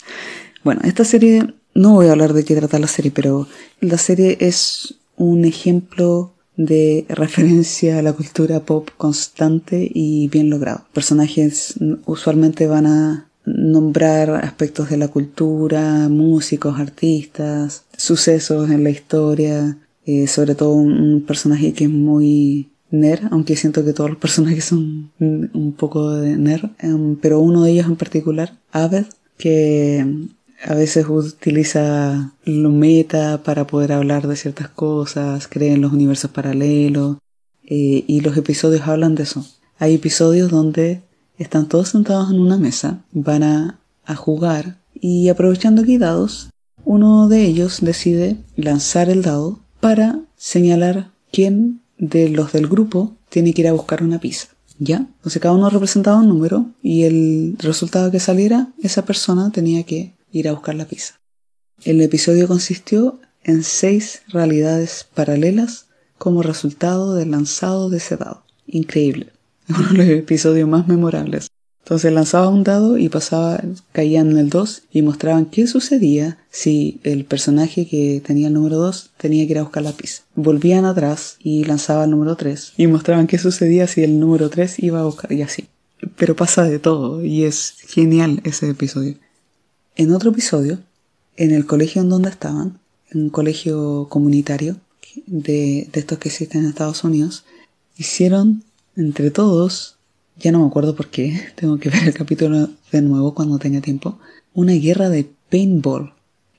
Bueno, 0.62 0.82
esta 0.84 1.04
serie, 1.04 1.52
no 1.74 1.94
voy 1.94 2.06
a 2.06 2.12
hablar 2.12 2.34
de 2.34 2.44
qué 2.44 2.54
trata 2.54 2.78
la 2.78 2.86
serie, 2.86 3.10
pero 3.10 3.48
la 3.80 3.98
serie 3.98 4.38
es 4.38 4.94
un 5.16 5.44
ejemplo 5.44 6.34
de 6.56 7.04
referencia 7.08 7.98
a 7.98 8.02
la 8.02 8.12
cultura 8.12 8.60
pop 8.60 8.90
constante 8.96 9.90
y 9.92 10.28
bien 10.28 10.50
logrado. 10.50 10.84
Personajes 10.92 11.74
usualmente 12.06 12.68
van 12.68 12.86
a 12.86 13.27
nombrar 13.56 14.30
aspectos 14.44 14.90
de 14.90 14.96
la 14.96 15.08
cultura, 15.08 16.08
músicos, 16.08 16.78
artistas, 16.78 17.84
sucesos 17.96 18.70
en 18.70 18.84
la 18.84 18.90
historia, 18.90 19.78
eh, 20.06 20.26
sobre 20.26 20.54
todo 20.54 20.72
un 20.72 21.24
personaje 21.26 21.72
que 21.72 21.84
es 21.84 21.90
muy 21.90 22.70
nerd, 22.90 23.28
aunque 23.30 23.56
siento 23.56 23.84
que 23.84 23.92
todos 23.92 24.10
los 24.10 24.18
personajes 24.26 24.64
son 24.64 25.10
un 25.18 25.74
poco 25.76 26.10
de 26.12 26.36
nerd, 26.36 26.70
em, 26.78 27.16
pero 27.16 27.40
uno 27.40 27.62
de 27.62 27.72
ellos 27.72 27.86
en 27.86 27.96
particular, 27.96 28.54
Abed, 28.72 29.06
que 29.36 30.04
a 30.64 30.74
veces 30.74 31.06
utiliza 31.08 32.34
lo 32.44 32.70
meta 32.70 33.42
para 33.44 33.66
poder 33.66 33.92
hablar 33.92 34.26
de 34.26 34.36
ciertas 34.36 34.68
cosas, 34.68 35.46
cree 35.48 35.72
en 35.72 35.80
los 35.80 35.92
universos 35.92 36.30
paralelos, 36.30 37.18
eh, 37.64 38.04
y 38.06 38.20
los 38.22 38.36
episodios 38.36 38.88
hablan 38.88 39.14
de 39.14 39.24
eso. 39.24 39.46
Hay 39.78 39.94
episodios 39.94 40.50
donde 40.50 41.02
están 41.38 41.68
todos 41.68 41.90
sentados 41.90 42.30
en 42.30 42.40
una 42.40 42.56
mesa, 42.56 43.02
van 43.12 43.42
a, 43.42 43.80
a 44.04 44.14
jugar, 44.14 44.78
y 44.94 45.28
aprovechando 45.28 45.84
que 45.84 45.98
dados, 45.98 46.50
uno 46.84 47.28
de 47.28 47.44
ellos 47.44 47.78
decide 47.80 48.36
lanzar 48.56 49.10
el 49.10 49.22
dado 49.22 49.60
para 49.80 50.20
señalar 50.36 51.10
quién 51.32 51.80
de 51.98 52.28
los 52.28 52.52
del 52.52 52.66
grupo 52.66 53.16
tiene 53.28 53.52
que 53.52 53.62
ir 53.62 53.68
a 53.68 53.72
buscar 53.72 54.02
una 54.02 54.20
pizza. 54.20 54.48
¿Ya? 54.78 54.98
Entonces 54.98 55.42
cada 55.42 55.54
uno 55.54 55.70
representaba 55.70 56.20
un 56.20 56.28
número 56.28 56.66
y 56.82 57.02
el 57.02 57.56
resultado 57.58 58.12
que 58.12 58.20
saliera, 58.20 58.68
esa 58.80 59.04
persona 59.04 59.50
tenía 59.50 59.82
que 59.82 60.14
ir 60.30 60.48
a 60.48 60.52
buscar 60.52 60.76
la 60.76 60.86
pizza. 60.86 61.14
El 61.84 62.00
episodio 62.00 62.46
consistió 62.46 63.18
en 63.42 63.64
seis 63.64 64.22
realidades 64.28 65.06
paralelas 65.14 65.86
como 66.16 66.42
resultado 66.42 67.14
del 67.14 67.32
lanzado 67.32 67.90
de 67.90 67.96
ese 67.96 68.16
dado. 68.16 68.44
Increíble. 68.66 69.32
Uno 69.78 69.88
de 69.88 69.94
los 69.98 70.08
episodios 70.08 70.68
más 70.68 70.88
memorables. 70.88 71.48
Entonces 71.88 72.12
lanzaba 72.12 72.50
un 72.50 72.64
dado 72.64 72.98
y 72.98 73.08
pasaba, 73.08 73.62
caían 73.92 74.32
en 74.32 74.38
el 74.38 74.50
2 74.50 74.82
y 74.92 75.00
mostraban 75.00 75.46
qué 75.46 75.66
sucedía 75.66 76.36
si 76.50 77.00
el 77.02 77.24
personaje 77.24 77.86
que 77.86 78.22
tenía 78.22 78.48
el 78.48 78.54
número 78.54 78.76
2 78.76 79.12
tenía 79.16 79.46
que 79.46 79.52
ir 79.52 79.58
a 79.58 79.62
buscar 79.62 79.82
la 79.82 79.92
pizza. 79.92 80.22
Volvían 80.34 80.84
atrás 80.84 81.38
y 81.40 81.64
lanzaba 81.64 82.04
el 82.04 82.10
número 82.10 82.36
3 82.36 82.74
y 82.76 82.86
mostraban 82.88 83.26
qué 83.26 83.38
sucedía 83.38 83.86
si 83.86 84.04
el 84.04 84.20
número 84.20 84.50
3 84.50 84.80
iba 84.80 85.00
a 85.00 85.04
buscar 85.04 85.32
y 85.32 85.40
así. 85.40 85.64
Pero 86.16 86.36
pasa 86.36 86.64
de 86.64 86.78
todo 86.78 87.24
y 87.24 87.44
es 87.44 87.76
genial 87.86 88.42
ese 88.44 88.68
episodio. 88.68 89.14
En 89.96 90.12
otro 90.12 90.30
episodio, 90.30 90.80
en 91.36 91.52
el 91.52 91.64
colegio 91.64 92.02
en 92.02 92.10
donde 92.10 92.28
estaban, 92.28 92.80
en 93.10 93.22
un 93.22 93.30
colegio 93.30 94.08
comunitario 94.10 94.76
de, 95.26 95.88
de 95.90 96.00
estos 96.00 96.18
que 96.18 96.28
existen 96.28 96.64
en 96.64 96.68
Estados 96.68 97.02
Unidos, 97.02 97.46
hicieron 97.96 98.62
entre 98.98 99.30
todos 99.30 99.98
ya 100.38 100.52
no 100.52 100.60
me 100.60 100.66
acuerdo 100.66 100.94
por 100.94 101.08
qué, 101.08 101.40
tengo 101.56 101.78
que 101.78 101.90
ver 101.90 102.04
el 102.04 102.14
capítulo 102.14 102.68
de 102.92 103.02
nuevo 103.02 103.34
cuando 103.34 103.58
tenga 103.58 103.80
tiempo, 103.80 104.18
una 104.54 104.72
guerra 104.72 105.08
de 105.08 105.28
paintball. 105.50 106.12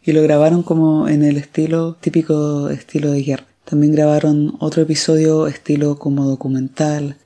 Y 0.03 0.13
lo 0.13 0.21
grabaron 0.21 0.63
como 0.63 1.07
en 1.07 1.23
el 1.23 1.37
estilo 1.37 1.95
típico 1.99 2.69
estilo 2.69 3.11
de 3.11 3.21
guerra. 3.21 3.45
También 3.65 3.93
grabaron 3.93 4.55
otro 4.59 4.81
episodio 4.81 5.47
estilo 5.47 5.99
como 5.99 6.25
documental. 6.25 7.17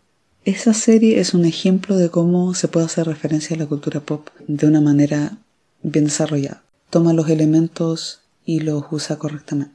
Esa 0.44 0.74
serie 0.74 1.20
es 1.20 1.34
un 1.34 1.46
ejemplo 1.46 1.96
de 1.96 2.10
cómo 2.10 2.54
se 2.54 2.68
puede 2.68 2.88
hacer 2.88 3.08
referencia 3.08 3.56
a 3.56 3.60
la 3.60 3.68
cultura 3.68 4.02
pop 4.02 4.28
de 4.48 4.68
una 4.68 4.82
manera 4.82 5.38
bien 5.84 6.06
desarrollada. 6.06 6.64
Toma 6.90 7.14
los 7.14 7.30
elementos 7.30 8.22
y 8.44 8.60
los 8.60 8.84
usa 8.92 9.18
correctamente. 9.18 9.74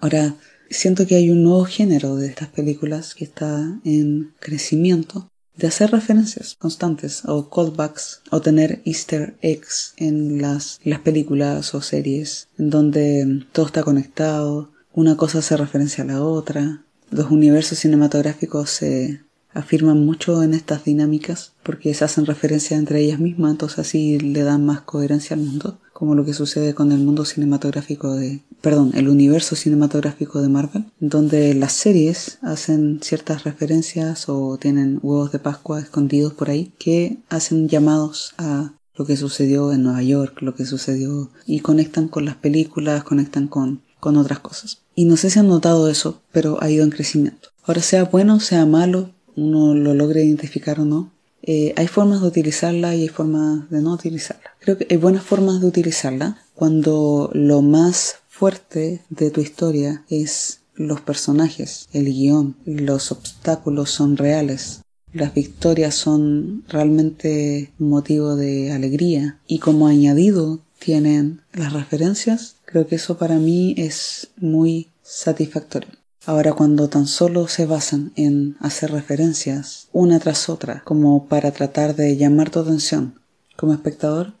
Ahora, 0.00 0.36
siento 0.70 1.06
que 1.06 1.16
hay 1.16 1.30
un 1.30 1.42
nuevo 1.42 1.64
género 1.64 2.16
de 2.16 2.26
estas 2.26 2.48
películas 2.48 3.14
que 3.14 3.24
está 3.24 3.80
en 3.84 4.32
crecimiento 4.40 5.30
de 5.56 5.68
hacer 5.68 5.90
referencias 5.90 6.54
constantes 6.58 7.22
o 7.24 7.48
callbacks 7.48 8.20
o 8.30 8.40
tener 8.40 8.82
easter 8.84 9.36
eggs 9.40 9.94
en 9.96 10.40
las, 10.40 10.78
las 10.84 11.00
películas 11.00 11.74
o 11.74 11.80
series 11.80 12.48
en 12.58 12.70
donde 12.70 13.44
todo 13.52 13.66
está 13.66 13.82
conectado, 13.82 14.70
una 14.92 15.16
cosa 15.16 15.38
hace 15.38 15.56
referencia 15.56 16.04
a 16.04 16.06
la 16.06 16.22
otra. 16.22 16.82
Los 17.10 17.30
universos 17.30 17.78
cinematográficos 17.78 18.70
se 18.70 19.20
afirman 19.52 20.04
mucho 20.04 20.42
en 20.42 20.52
estas 20.52 20.84
dinámicas 20.84 21.52
porque 21.62 21.94
se 21.94 22.04
hacen 22.04 22.26
referencia 22.26 22.76
entre 22.76 23.00
ellas 23.00 23.18
mismas, 23.18 23.52
entonces 23.52 23.78
así 23.78 24.18
le 24.18 24.42
dan 24.42 24.64
más 24.66 24.82
coherencia 24.82 25.34
al 25.34 25.42
mundo, 25.42 25.80
como 25.96 26.14
lo 26.14 26.26
que 26.26 26.34
sucede 26.34 26.74
con 26.74 26.92
el 26.92 26.98
mundo 26.98 27.24
cinematográfico 27.24 28.12
de, 28.12 28.42
perdón, 28.60 28.90
el 28.92 29.08
universo 29.08 29.56
cinematográfico 29.56 30.42
de 30.42 30.50
Marvel, 30.50 30.84
donde 31.00 31.54
las 31.54 31.72
series 31.72 32.38
hacen 32.42 33.00
ciertas 33.02 33.44
referencias 33.44 34.28
o 34.28 34.58
tienen 34.58 35.00
huevos 35.02 35.32
de 35.32 35.38
Pascua 35.38 35.80
escondidos 35.80 36.34
por 36.34 36.50
ahí 36.50 36.70
que 36.78 37.16
hacen 37.30 37.70
llamados 37.70 38.34
a 38.36 38.74
lo 38.94 39.06
que 39.06 39.16
sucedió 39.16 39.72
en 39.72 39.84
Nueva 39.84 40.02
York, 40.02 40.42
lo 40.42 40.54
que 40.54 40.66
sucedió 40.66 41.30
y 41.46 41.60
conectan 41.60 42.08
con 42.08 42.26
las 42.26 42.36
películas, 42.36 43.02
conectan 43.02 43.48
con, 43.48 43.80
con 43.98 44.18
otras 44.18 44.40
cosas. 44.40 44.82
Y 44.94 45.06
no 45.06 45.16
sé 45.16 45.30
si 45.30 45.38
han 45.38 45.48
notado 45.48 45.88
eso, 45.88 46.20
pero 46.30 46.62
ha 46.62 46.68
ido 46.68 46.84
en 46.84 46.90
crecimiento. 46.90 47.48
Ahora 47.64 47.80
sea 47.80 48.04
bueno, 48.04 48.38
sea 48.40 48.66
malo, 48.66 49.12
uno 49.34 49.74
lo 49.74 49.94
logre 49.94 50.24
identificar 50.24 50.78
o 50.78 50.84
no, 50.84 51.10
eh, 51.42 51.72
hay 51.76 51.86
formas 51.86 52.20
de 52.20 52.26
utilizarla 52.26 52.94
y 52.94 53.02
hay 53.02 53.08
formas 53.08 53.70
de 53.70 53.80
no 53.80 53.94
utilizarla. 53.94 54.50
Creo 54.66 54.78
que 54.78 54.88
hay 54.90 54.96
buenas 54.96 55.22
formas 55.22 55.60
de 55.60 55.68
utilizarla. 55.68 56.38
Cuando 56.56 57.30
lo 57.34 57.62
más 57.62 58.16
fuerte 58.26 59.00
de 59.10 59.30
tu 59.30 59.40
historia 59.40 60.02
es 60.08 60.58
los 60.74 61.00
personajes, 61.00 61.88
el 61.92 62.06
guion, 62.06 62.56
los 62.64 63.12
obstáculos 63.12 63.90
son 63.90 64.16
reales, 64.16 64.80
las 65.12 65.32
victorias 65.32 65.94
son 65.94 66.64
realmente 66.66 67.72
motivo 67.78 68.34
de 68.34 68.72
alegría. 68.72 69.38
Y 69.46 69.60
como 69.60 69.86
añadido 69.86 70.58
tienen 70.80 71.42
las 71.52 71.72
referencias, 71.72 72.56
creo 72.64 72.88
que 72.88 72.96
eso 72.96 73.18
para 73.18 73.36
mí 73.36 73.72
es 73.78 74.30
muy 74.36 74.88
satisfactorio. 75.00 75.90
Ahora 76.24 76.54
cuando 76.54 76.88
tan 76.88 77.06
solo 77.06 77.46
se 77.46 77.66
basan 77.66 78.10
en 78.16 78.56
hacer 78.58 78.90
referencias 78.90 79.86
una 79.92 80.18
tras 80.18 80.48
otra 80.48 80.82
como 80.84 81.26
para 81.28 81.52
tratar 81.52 81.94
de 81.94 82.16
llamar 82.16 82.50
tu 82.50 82.58
atención 82.58 83.20
como 83.54 83.72
espectador, 83.72 84.34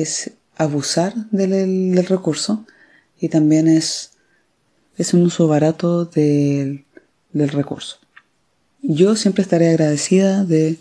es 0.00 0.32
abusar 0.56 1.14
del, 1.30 2.04
recurso 2.06 2.66
y 3.18 3.28
también 3.28 3.68
es, 3.68 4.12
es 4.96 5.14
un 5.14 5.22
uso 5.22 5.48
barato 5.48 6.04
del, 6.04 6.84
recurso. 7.32 7.98
Yo 8.82 9.16
siempre 9.16 9.42
estaré 9.42 9.70
agradecida 9.70 10.44
de 10.44 10.78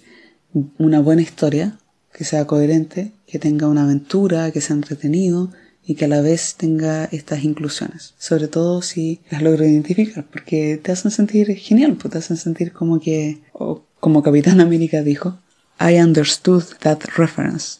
una 0.77 0.99
buena 0.99 1.21
historia, 1.21 1.77
que 2.13 2.25
sea 2.25 2.45
coherente, 2.45 3.11
que 3.25 3.39
tenga 3.39 3.67
una 3.67 3.83
aventura, 3.83 4.51
que 4.51 4.59
sea 4.59 4.75
entretenido, 4.75 5.51
y 5.83 5.95
que 5.95 6.05
a 6.05 6.07
la 6.07 6.21
vez 6.21 6.55
tenga 6.57 7.05
estas 7.05 7.43
inclusiones. 7.43 8.13
Sobre 8.17 8.47
todo 8.47 8.81
si 8.81 9.21
las 9.29 9.41
logro 9.41 9.65
identificar, 9.65 10.25
porque 10.29 10.79
te 10.81 10.91
hacen 10.91 11.11
sentir 11.11 11.55
genial, 11.55 11.95
pues 11.95 12.11
te 12.11 12.17
hacen 12.17 12.37
sentir 12.37 12.71
como 12.71 12.99
que, 12.99 13.41
o 13.53 13.83
como 13.99 14.23
Capitán 14.23 14.61
América 14.61 15.01
dijo, 15.01 15.39
I 15.79 15.99
understood 15.99 16.63
that 16.81 16.99
reference. 17.17 17.79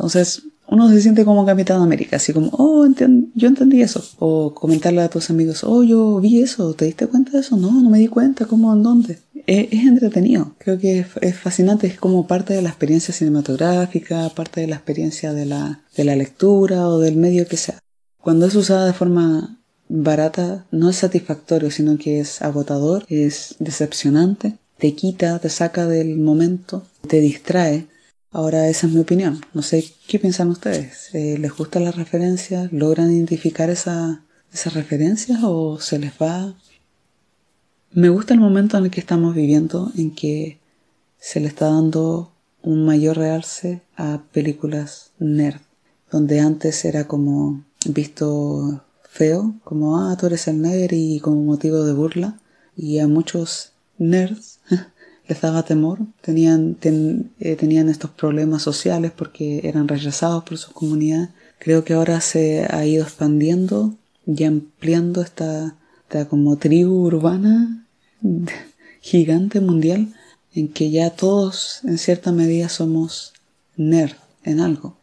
Entonces, 0.00 0.44
uno 0.66 0.88
se 0.88 1.02
siente 1.02 1.26
como 1.26 1.44
Capitán 1.44 1.82
América, 1.82 2.16
así 2.16 2.32
como, 2.32 2.48
oh, 2.52 2.86
yo 3.34 3.48
entendí 3.48 3.82
eso. 3.82 4.02
O 4.18 4.54
comentarle 4.54 5.02
a 5.02 5.10
tus 5.10 5.28
amigos, 5.28 5.62
oh, 5.62 5.82
yo 5.82 6.20
vi 6.20 6.40
eso, 6.40 6.72
¿te 6.72 6.86
diste 6.86 7.06
cuenta 7.06 7.32
de 7.32 7.40
eso? 7.40 7.58
No, 7.58 7.70
no 7.70 7.90
me 7.90 7.98
di 7.98 8.08
cuenta, 8.08 8.46
¿cómo, 8.46 8.72
en 8.72 8.82
dónde? 8.82 9.18
Es, 9.46 9.72
entretenido, 9.72 10.54
creo 10.56 10.78
que 10.78 11.04
es, 11.20 11.36
fascinante, 11.36 11.86
es 11.86 11.98
como 11.98 12.26
parte 12.26 12.54
de 12.54 12.62
la 12.62 12.70
experiencia 12.70 13.12
cinematográfica, 13.12 14.30
parte 14.30 14.62
de 14.62 14.68
la 14.68 14.76
experiencia 14.76 15.34
de 15.34 15.44
la, 15.44 15.82
de 15.94 16.04
la 16.04 16.16
lectura 16.16 16.88
o 16.88 16.98
del 16.98 17.16
medio 17.16 17.46
que 17.46 17.58
sea. 17.58 17.78
Cuando 18.22 18.46
es 18.46 18.54
usada 18.54 18.86
de 18.86 18.94
forma 18.94 19.58
barata, 19.88 20.64
no 20.70 20.88
es 20.88 20.96
satisfactorio, 20.96 21.70
sino 21.70 21.98
que 21.98 22.20
es 22.20 22.40
agotador, 22.40 23.04
es 23.08 23.56
decepcionante, 23.58 24.56
te 24.78 24.94
quita, 24.94 25.38
te 25.40 25.50
saca 25.50 25.86
del 25.86 26.16
momento, 26.16 26.84
te 27.06 27.20
distrae 27.20 27.86
Ahora 28.32 28.68
esa 28.68 28.86
es 28.86 28.92
mi 28.92 29.00
opinión. 29.00 29.40
No 29.54 29.62
sé 29.62 29.84
qué 30.06 30.18
piensan 30.18 30.50
ustedes. 30.50 31.12
Eh, 31.14 31.36
¿Les 31.38 31.52
gustan 31.56 31.84
las 31.84 31.96
referencias? 31.96 32.72
¿Logran 32.72 33.12
identificar 33.12 33.70
esa, 33.70 34.22
esas 34.52 34.74
referencias 34.74 35.40
o 35.42 35.80
se 35.80 35.98
les 35.98 36.12
va? 36.12 36.54
Me 37.92 38.08
gusta 38.08 38.34
el 38.34 38.40
momento 38.40 38.78
en 38.78 38.84
el 38.84 38.90
que 38.92 39.00
estamos 39.00 39.34
viviendo, 39.34 39.90
en 39.96 40.14
que 40.14 40.58
se 41.18 41.40
le 41.40 41.48
está 41.48 41.66
dando 41.66 42.32
un 42.62 42.84
mayor 42.84 43.16
realce 43.16 43.82
a 43.96 44.22
películas 44.32 45.10
nerd, 45.18 45.60
donde 46.10 46.38
antes 46.38 46.84
era 46.84 47.08
como 47.08 47.64
visto 47.84 48.84
feo, 49.08 49.54
como 49.64 49.98
ah, 49.98 50.16
tú 50.16 50.26
eres 50.26 50.46
el 50.46 50.62
nerd 50.62 50.92
y 50.92 51.18
como 51.18 51.42
motivo 51.42 51.84
de 51.84 51.94
burla, 51.94 52.38
y 52.76 53.00
a 53.00 53.08
muchos 53.08 53.72
nerds 53.98 54.60
les 55.30 55.40
daba 55.40 55.62
temor, 55.62 56.00
tenían, 56.22 56.76
eh, 56.82 57.54
tenían 57.54 57.88
estos 57.88 58.10
problemas 58.10 58.62
sociales 58.62 59.12
porque 59.16 59.60
eran 59.62 59.86
rechazados 59.86 60.42
por 60.42 60.58
su 60.58 60.72
comunidad. 60.72 61.30
Creo 61.60 61.84
que 61.84 61.94
ahora 61.94 62.20
se 62.20 62.66
ha 62.68 62.84
ido 62.84 63.04
expandiendo 63.04 63.94
y 64.26 64.42
ampliando 64.42 65.22
esta, 65.22 65.76
esta 66.02 66.26
como 66.28 66.56
tribu 66.56 67.06
urbana 67.06 67.86
gigante 69.00 69.60
mundial 69.60 70.12
en 70.52 70.66
que 70.66 70.90
ya 70.90 71.10
todos 71.10 71.80
en 71.84 71.98
cierta 71.98 72.32
medida 72.32 72.68
somos 72.68 73.32
nerd 73.76 74.16
en 74.42 74.58
algo. 74.58 74.96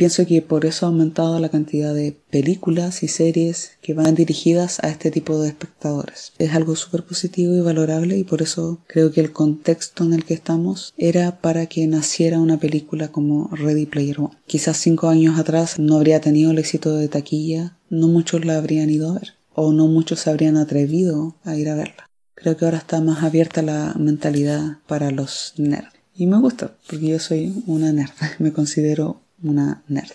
Pienso 0.00 0.24
que 0.24 0.40
por 0.40 0.64
eso 0.64 0.86
ha 0.86 0.88
aumentado 0.88 1.38
la 1.40 1.50
cantidad 1.50 1.92
de 1.92 2.16
películas 2.30 3.02
y 3.02 3.08
series 3.08 3.72
que 3.82 3.92
van 3.92 4.14
dirigidas 4.14 4.82
a 4.82 4.88
este 4.88 5.10
tipo 5.10 5.38
de 5.38 5.48
espectadores. 5.48 6.32
Es 6.38 6.54
algo 6.54 6.74
súper 6.74 7.04
positivo 7.04 7.54
y 7.54 7.60
valorable 7.60 8.16
y 8.16 8.24
por 8.24 8.40
eso 8.40 8.78
creo 8.86 9.12
que 9.12 9.20
el 9.20 9.30
contexto 9.32 10.04
en 10.04 10.14
el 10.14 10.24
que 10.24 10.32
estamos 10.32 10.94
era 10.96 11.42
para 11.42 11.66
que 11.66 11.86
naciera 11.86 12.40
una 12.40 12.58
película 12.58 13.08
como 13.08 13.50
Ready 13.52 13.84
Player 13.84 14.20
One. 14.20 14.38
Quizás 14.46 14.78
cinco 14.78 15.10
años 15.10 15.38
atrás 15.38 15.78
no 15.78 15.96
habría 15.96 16.22
tenido 16.22 16.50
el 16.50 16.58
éxito 16.58 16.96
de 16.96 17.08
taquilla, 17.08 17.76
no 17.90 18.08
muchos 18.08 18.46
la 18.46 18.56
habrían 18.56 18.88
ido 18.88 19.10
a 19.10 19.18
ver 19.18 19.34
o 19.52 19.70
no 19.72 19.86
muchos 19.86 20.20
se 20.20 20.30
habrían 20.30 20.56
atrevido 20.56 21.36
a 21.44 21.56
ir 21.56 21.68
a 21.68 21.74
verla. 21.74 22.08
Creo 22.36 22.56
que 22.56 22.64
ahora 22.64 22.78
está 22.78 23.02
más 23.02 23.22
abierta 23.22 23.60
la 23.60 23.92
mentalidad 23.98 24.78
para 24.86 25.10
los 25.10 25.52
nerds. 25.58 25.92
Y 26.14 26.26
me 26.26 26.38
gusta, 26.38 26.74
porque 26.88 27.08
yo 27.08 27.18
soy 27.18 27.62
una 27.66 27.92
nerd, 27.92 28.12
me 28.38 28.54
considero 28.54 29.20
una 29.42 29.82
nerd. 29.88 30.12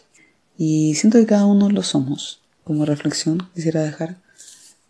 Y 0.58 0.96
siento 0.96 1.20
que 1.20 1.26
cada 1.26 1.46
uno 1.46 1.70
lo 1.70 1.84
somos. 1.84 2.40
Como 2.64 2.86
reflexión 2.86 3.48
quisiera 3.54 3.84
dejar 3.84 4.18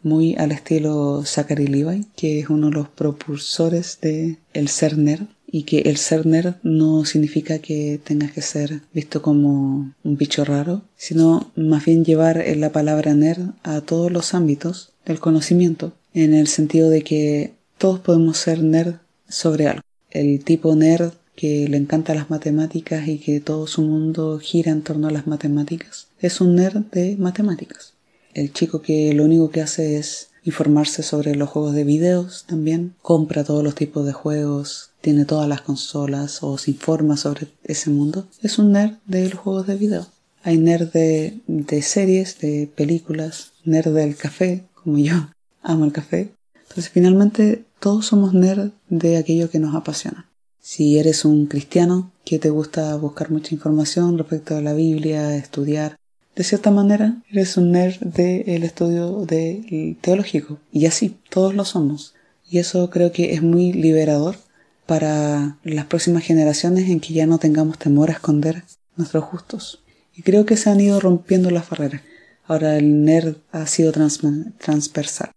muy 0.03 0.35
al 0.35 0.51
estilo 0.51 1.23
Zachary 1.25 1.67
Levi, 1.67 2.05
que 2.15 2.39
es 2.39 2.49
uno 2.49 2.67
de 2.67 2.73
los 2.73 2.89
propulsores 2.89 3.97
de 4.01 4.37
el 4.53 4.67
ser 4.67 4.97
nerd 4.97 5.25
y 5.47 5.63
que 5.63 5.79
el 5.79 5.97
ser 5.97 6.25
nerd 6.25 6.55
no 6.63 7.05
significa 7.05 7.59
que 7.59 7.99
tengas 8.03 8.31
que 8.31 8.41
ser 8.41 8.81
visto 8.93 9.21
como 9.21 9.93
un 10.03 10.17
bicho 10.17 10.45
raro, 10.45 10.83
sino 10.95 11.51
más 11.55 11.85
bien 11.85 12.05
llevar 12.05 12.43
la 12.55 12.71
palabra 12.71 13.13
nerd 13.13 13.49
a 13.63 13.81
todos 13.81 14.11
los 14.11 14.33
ámbitos 14.33 14.91
del 15.05 15.19
conocimiento, 15.19 15.93
en 16.13 16.33
el 16.33 16.47
sentido 16.47 16.89
de 16.89 17.03
que 17.03 17.53
todos 17.77 17.99
podemos 17.99 18.37
ser 18.37 18.63
nerd 18.63 18.95
sobre 19.27 19.67
algo. 19.67 19.81
El 20.11 20.43
tipo 20.43 20.75
nerd 20.75 21.13
que 21.35 21.67
le 21.67 21.77
encanta 21.77 22.15
las 22.15 22.29
matemáticas 22.29 23.07
y 23.07 23.19
que 23.19 23.39
todo 23.39 23.67
su 23.67 23.81
mundo 23.81 24.39
gira 24.39 24.71
en 24.71 24.81
torno 24.81 25.07
a 25.07 25.11
las 25.11 25.27
matemáticas, 25.27 26.07
es 26.19 26.41
un 26.41 26.55
nerd 26.55 26.85
de 26.91 27.17
matemáticas. 27.17 27.93
El 28.33 28.51
chico 28.51 28.81
que 28.81 29.13
lo 29.13 29.23
único 29.23 29.49
que 29.49 29.61
hace 29.61 29.97
es 29.97 30.29
informarse 30.43 31.03
sobre 31.03 31.35
los 31.35 31.49
juegos 31.49 31.73
de 31.73 31.83
videos 31.83 32.45
también, 32.47 32.93
compra 33.01 33.43
todos 33.43 33.63
los 33.63 33.75
tipos 33.75 34.05
de 34.05 34.13
juegos, 34.13 34.91
tiene 35.01 35.25
todas 35.25 35.49
las 35.49 35.61
consolas 35.61 36.43
o 36.43 36.57
se 36.57 36.71
informa 36.71 37.17
sobre 37.17 37.47
ese 37.63 37.89
mundo, 37.89 38.27
es 38.41 38.59
un 38.59 38.71
nerd 38.71 38.93
de 39.05 39.29
los 39.29 39.39
juegos 39.39 39.67
de 39.67 39.75
video. 39.75 40.07
Hay 40.43 40.57
nerd 40.57 40.91
de, 40.91 41.39
de 41.47 41.81
series, 41.81 42.39
de 42.39 42.69
películas, 42.75 43.53
nerd 43.63 43.93
del 43.95 44.15
café, 44.15 44.63
como 44.75 44.99
yo, 44.99 45.29
amo 45.63 45.85
el 45.85 45.91
café. 45.91 46.31
Entonces 46.61 46.89
finalmente 46.89 47.65
todos 47.79 48.05
somos 48.05 48.33
nerd 48.33 48.71
de 48.89 49.17
aquello 49.17 49.49
que 49.49 49.59
nos 49.59 49.75
apasiona. 49.75 50.29
Si 50.67 50.97
eres 50.97 51.25
un 51.25 51.45
cristiano 51.45 52.11
que 52.25 52.39
te 52.39 52.49
gusta 52.49 52.95
buscar 52.95 53.29
mucha 53.29 53.53
información 53.53 54.17
respecto 54.17 54.57
a 54.57 54.61
la 54.61 54.73
Biblia, 54.73 55.35
estudiar, 55.35 55.95
de 56.35 56.43
cierta 56.43 56.71
manera 56.71 57.21
eres 57.29 57.55
un 57.57 57.71
nerd 57.71 57.99
del 57.99 58.63
estudio 58.63 59.27
de 59.27 59.95
teológico. 60.01 60.57
Y 60.71 60.87
así, 60.87 61.19
todos 61.29 61.53
lo 61.53 61.65
somos. 61.65 62.15
Y 62.49 62.57
eso 62.57 62.89
creo 62.89 63.11
que 63.11 63.35
es 63.35 63.43
muy 63.43 63.73
liberador 63.73 64.37
para 64.87 65.59
las 65.63 65.85
próximas 65.85 66.23
generaciones 66.23 66.89
en 66.89 66.99
que 66.99 67.13
ya 67.13 67.27
no 67.27 67.37
tengamos 67.37 67.77
temor 67.77 68.09
a 68.09 68.13
esconder 68.13 68.63
nuestros 68.95 69.29
gustos. 69.29 69.83
Y 70.15 70.23
creo 70.23 70.47
que 70.47 70.57
se 70.57 70.71
han 70.71 70.81
ido 70.81 70.99
rompiendo 70.99 71.51
las 71.51 71.69
barreras. 71.69 72.01
Ahora 72.43 72.75
el 72.75 73.03
nerd 73.03 73.35
ha 73.51 73.67
sido 73.67 73.91
transversal. 73.91 75.29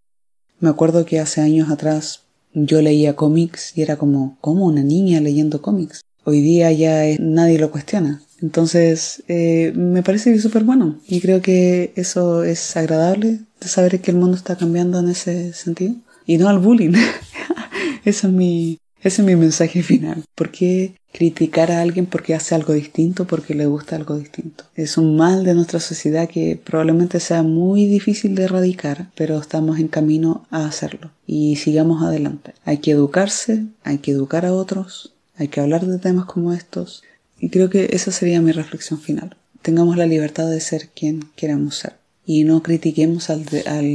Me 0.58 0.70
acuerdo 0.70 1.04
que 1.04 1.20
hace 1.20 1.42
años 1.42 1.70
atrás 1.70 2.22
yo 2.54 2.82
leía 2.82 3.16
cómics 3.16 3.76
y 3.76 3.82
era 3.82 3.96
como, 3.96 4.38
¿cómo 4.40 4.66
una 4.66 4.82
niña 4.82 5.20
leyendo 5.20 5.62
cómics? 5.62 6.02
Hoy 6.24 6.40
día 6.40 6.70
ya 6.72 7.02
nadie 7.18 7.58
lo 7.58 7.70
cuestiona. 7.70 8.22
Entonces, 8.40 9.24
eh, 9.28 9.72
me 9.74 10.02
parece 10.02 10.38
súper 10.38 10.64
bueno 10.64 10.98
y 11.08 11.20
creo 11.20 11.42
que 11.42 11.92
eso 11.96 12.44
es 12.44 12.76
agradable 12.76 13.40
de 13.60 13.68
saber 13.68 14.00
que 14.00 14.10
el 14.10 14.16
mundo 14.16 14.36
está 14.36 14.56
cambiando 14.56 15.00
en 15.00 15.08
ese 15.08 15.52
sentido 15.52 15.94
y 16.26 16.38
no 16.38 16.48
al 16.48 16.58
bullying. 16.58 16.92
Ese 18.04 18.26
es 18.26 18.32
mi, 18.32 18.78
ese 19.02 19.22
es 19.22 19.26
mi 19.26 19.36
mensaje 19.36 19.82
final. 19.82 20.24
¿Por 20.34 20.50
qué 20.50 20.94
criticar 21.12 21.70
a 21.70 21.80
alguien 21.80 22.06
porque 22.06 22.34
hace 22.34 22.54
algo 22.54 22.72
distinto, 22.72 23.26
porque 23.26 23.54
le 23.54 23.66
gusta 23.66 23.96
algo 23.96 24.18
distinto? 24.18 24.64
Es 24.74 24.98
un 24.98 25.16
mal 25.16 25.44
de 25.44 25.54
nuestra 25.54 25.80
sociedad 25.80 26.28
que 26.28 26.60
probablemente 26.62 27.20
sea 27.20 27.42
muy 27.42 27.86
difícil 27.86 28.34
de 28.34 28.44
erradicar, 28.44 29.10
pero 29.14 29.38
estamos 29.38 29.78
en 29.78 29.88
camino 29.88 30.46
a 30.50 30.66
hacerlo. 30.66 31.12
Y 31.26 31.56
sigamos 31.56 32.02
adelante. 32.02 32.54
Hay 32.64 32.78
que 32.78 32.90
educarse, 32.90 33.66
hay 33.84 33.98
que 33.98 34.10
educar 34.10 34.44
a 34.44 34.52
otros, 34.52 35.14
hay 35.36 35.48
que 35.48 35.60
hablar 35.60 35.86
de 35.86 35.98
temas 35.98 36.26
como 36.26 36.52
estos. 36.52 37.02
Y 37.38 37.50
creo 37.50 37.70
que 37.70 37.90
esa 37.92 38.10
sería 38.10 38.40
mi 38.40 38.52
reflexión 38.52 39.00
final. 39.00 39.36
Tengamos 39.62 39.96
la 39.96 40.06
libertad 40.06 40.50
de 40.50 40.60
ser 40.60 40.88
quien 40.88 41.28
queramos 41.36 41.76
ser 41.76 41.94
y 42.28 42.44
no 42.44 42.62
critiquemos 42.62 43.30
al, 43.30 43.46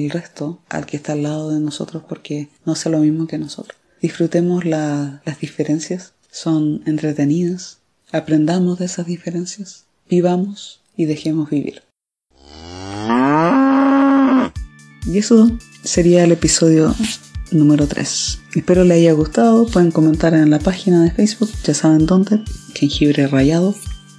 resto, 0.09 0.59
al 0.67 0.87
que 0.87 0.97
está 0.97 1.13
al 1.13 1.21
lado 1.21 1.51
de 1.51 1.59
nosotros 1.59 2.01
porque 2.09 2.49
no 2.65 2.73
hace 2.73 2.89
lo 2.89 2.97
mismo 2.97 3.27
que 3.27 3.37
nosotros. 3.37 3.77
Disfrutemos 4.03 4.65
las 4.65 5.39
diferencias, 5.39 6.11
son 6.29 6.83
entretenidas, 6.85 7.77
aprendamos 8.11 8.79
de 8.79 8.83
esas 8.83 9.05
diferencias, 9.05 9.85
vivamos 10.09 10.81
y 10.97 11.05
dejemos 11.05 11.49
vivir. 11.49 11.83
Y 15.07 15.17
eso 15.17 15.57
sería 15.85 16.25
el 16.25 16.33
episodio 16.33 16.93
número 17.51 17.87
3. 17.87 18.39
Espero 18.55 18.83
le 18.83 18.95
haya 18.95 19.13
gustado, 19.13 19.67
pueden 19.67 19.91
comentar 19.91 20.33
en 20.33 20.49
la 20.49 20.59
página 20.59 21.01
de 21.01 21.11
Facebook, 21.11 21.51
ya 21.63 21.73
saben 21.73 22.05
dónde, 22.05 22.41
jengibre 22.75 23.27
rayado. 23.27 23.73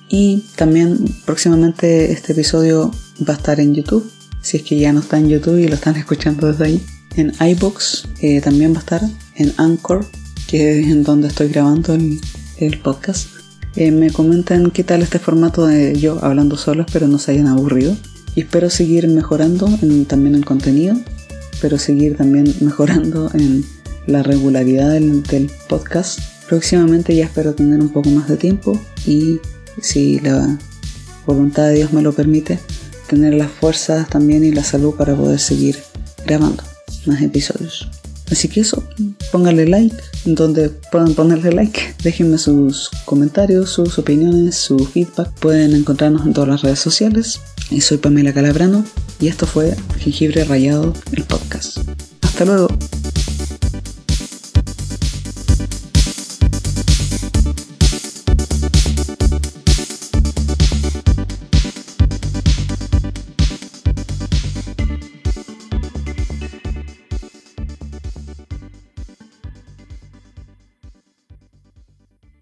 Y 0.08 0.46
también 0.56 0.96
próximamente 1.26 2.10
este 2.10 2.32
episodio 2.32 2.90
va 3.28 3.34
a 3.34 3.36
estar 3.36 3.60
en 3.60 3.74
YouTube, 3.74 4.10
si 4.40 4.56
es 4.56 4.62
que 4.62 4.78
ya 4.78 4.94
no 4.94 5.00
está 5.00 5.18
en 5.18 5.28
YouTube 5.28 5.58
y 5.58 5.68
lo 5.68 5.74
están 5.74 5.96
escuchando 5.96 6.50
desde 6.50 6.64
ahí 6.64 6.86
en 7.16 7.32
iBox, 7.40 8.08
eh, 8.20 8.40
también 8.40 8.72
va 8.72 8.78
a 8.78 8.80
estar 8.80 9.02
en 9.36 9.52
Anchor, 9.56 10.06
que 10.48 10.80
es 10.80 10.86
en 10.86 11.04
donde 11.04 11.28
estoy 11.28 11.48
grabando 11.48 11.94
el, 11.94 12.78
podcast. 12.82 13.28
Eh, 13.76 13.90
me 13.90 14.10
comentan 14.10 14.70
qué 14.70 14.84
tal 14.84 15.02
este 15.02 15.18
formato 15.18 15.66
de 15.66 15.98
yo 15.98 16.24
hablando 16.24 16.56
solo, 16.56 16.84
espero 16.84 17.08
no 17.08 17.18
se 17.18 17.32
hayan 17.32 17.48
aburrido. 17.48 17.96
Y 18.34 18.40
espero 18.40 18.68
seguir 18.68 19.06
mejorando 19.08 19.66
también 20.08 20.34
en 20.34 20.42
contenido, 20.42 20.96
pero 21.60 21.78
seguir 21.78 22.16
también 22.16 22.52
mejorando 22.60 23.30
en 23.34 23.64
la 24.06 24.22
regularidad 24.22 24.90
del, 24.90 25.22
del 25.22 25.50
podcast. 25.68 26.18
Próximamente 26.48 27.14
ya 27.14 27.24
espero 27.24 27.54
tener 27.54 27.80
un 27.80 27.90
poco 27.90 28.10
más 28.10 28.28
de 28.28 28.36
tiempo 28.36 28.78
y 29.06 29.40
si 29.80 30.20
la 30.20 30.58
voluntad 31.26 31.68
de 31.68 31.74
Dios 31.74 31.92
me 31.92 32.02
lo 32.02 32.12
permite, 32.12 32.58
tener 33.08 33.34
las 33.34 33.50
fuerzas 33.50 34.08
también 34.08 34.44
y 34.44 34.50
la 34.50 34.64
salud 34.64 34.94
para 34.94 35.14
poder 35.14 35.38
seguir 35.38 35.78
grabando 36.26 36.62
más 37.06 37.22
episodios. 37.22 37.88
Así 38.30 38.48
que 38.48 38.60
eso, 38.60 38.82
pónganle 39.32 39.66
like, 39.66 39.96
donde 40.24 40.70
puedan 40.70 41.14
ponerle 41.14 41.52
like, 41.52 41.94
déjenme 42.02 42.38
sus 42.38 42.90
comentarios, 43.04 43.70
sus 43.70 43.98
opiniones, 43.98 44.56
su 44.56 44.78
feedback. 44.78 45.30
Pueden 45.40 45.74
encontrarnos 45.74 46.26
en 46.26 46.32
todas 46.32 46.48
las 46.48 46.62
redes 46.62 46.78
sociales. 46.78 47.40
Y 47.70 47.80
soy 47.80 47.98
Pamela 47.98 48.32
Calabrano 48.32 48.84
y 49.20 49.28
esto 49.28 49.46
fue 49.46 49.74
Jengibre 49.98 50.44
Rayado, 50.44 50.92
el 51.12 51.24
podcast. 51.24 51.78
Hasta 52.22 52.44
luego. 52.44 52.68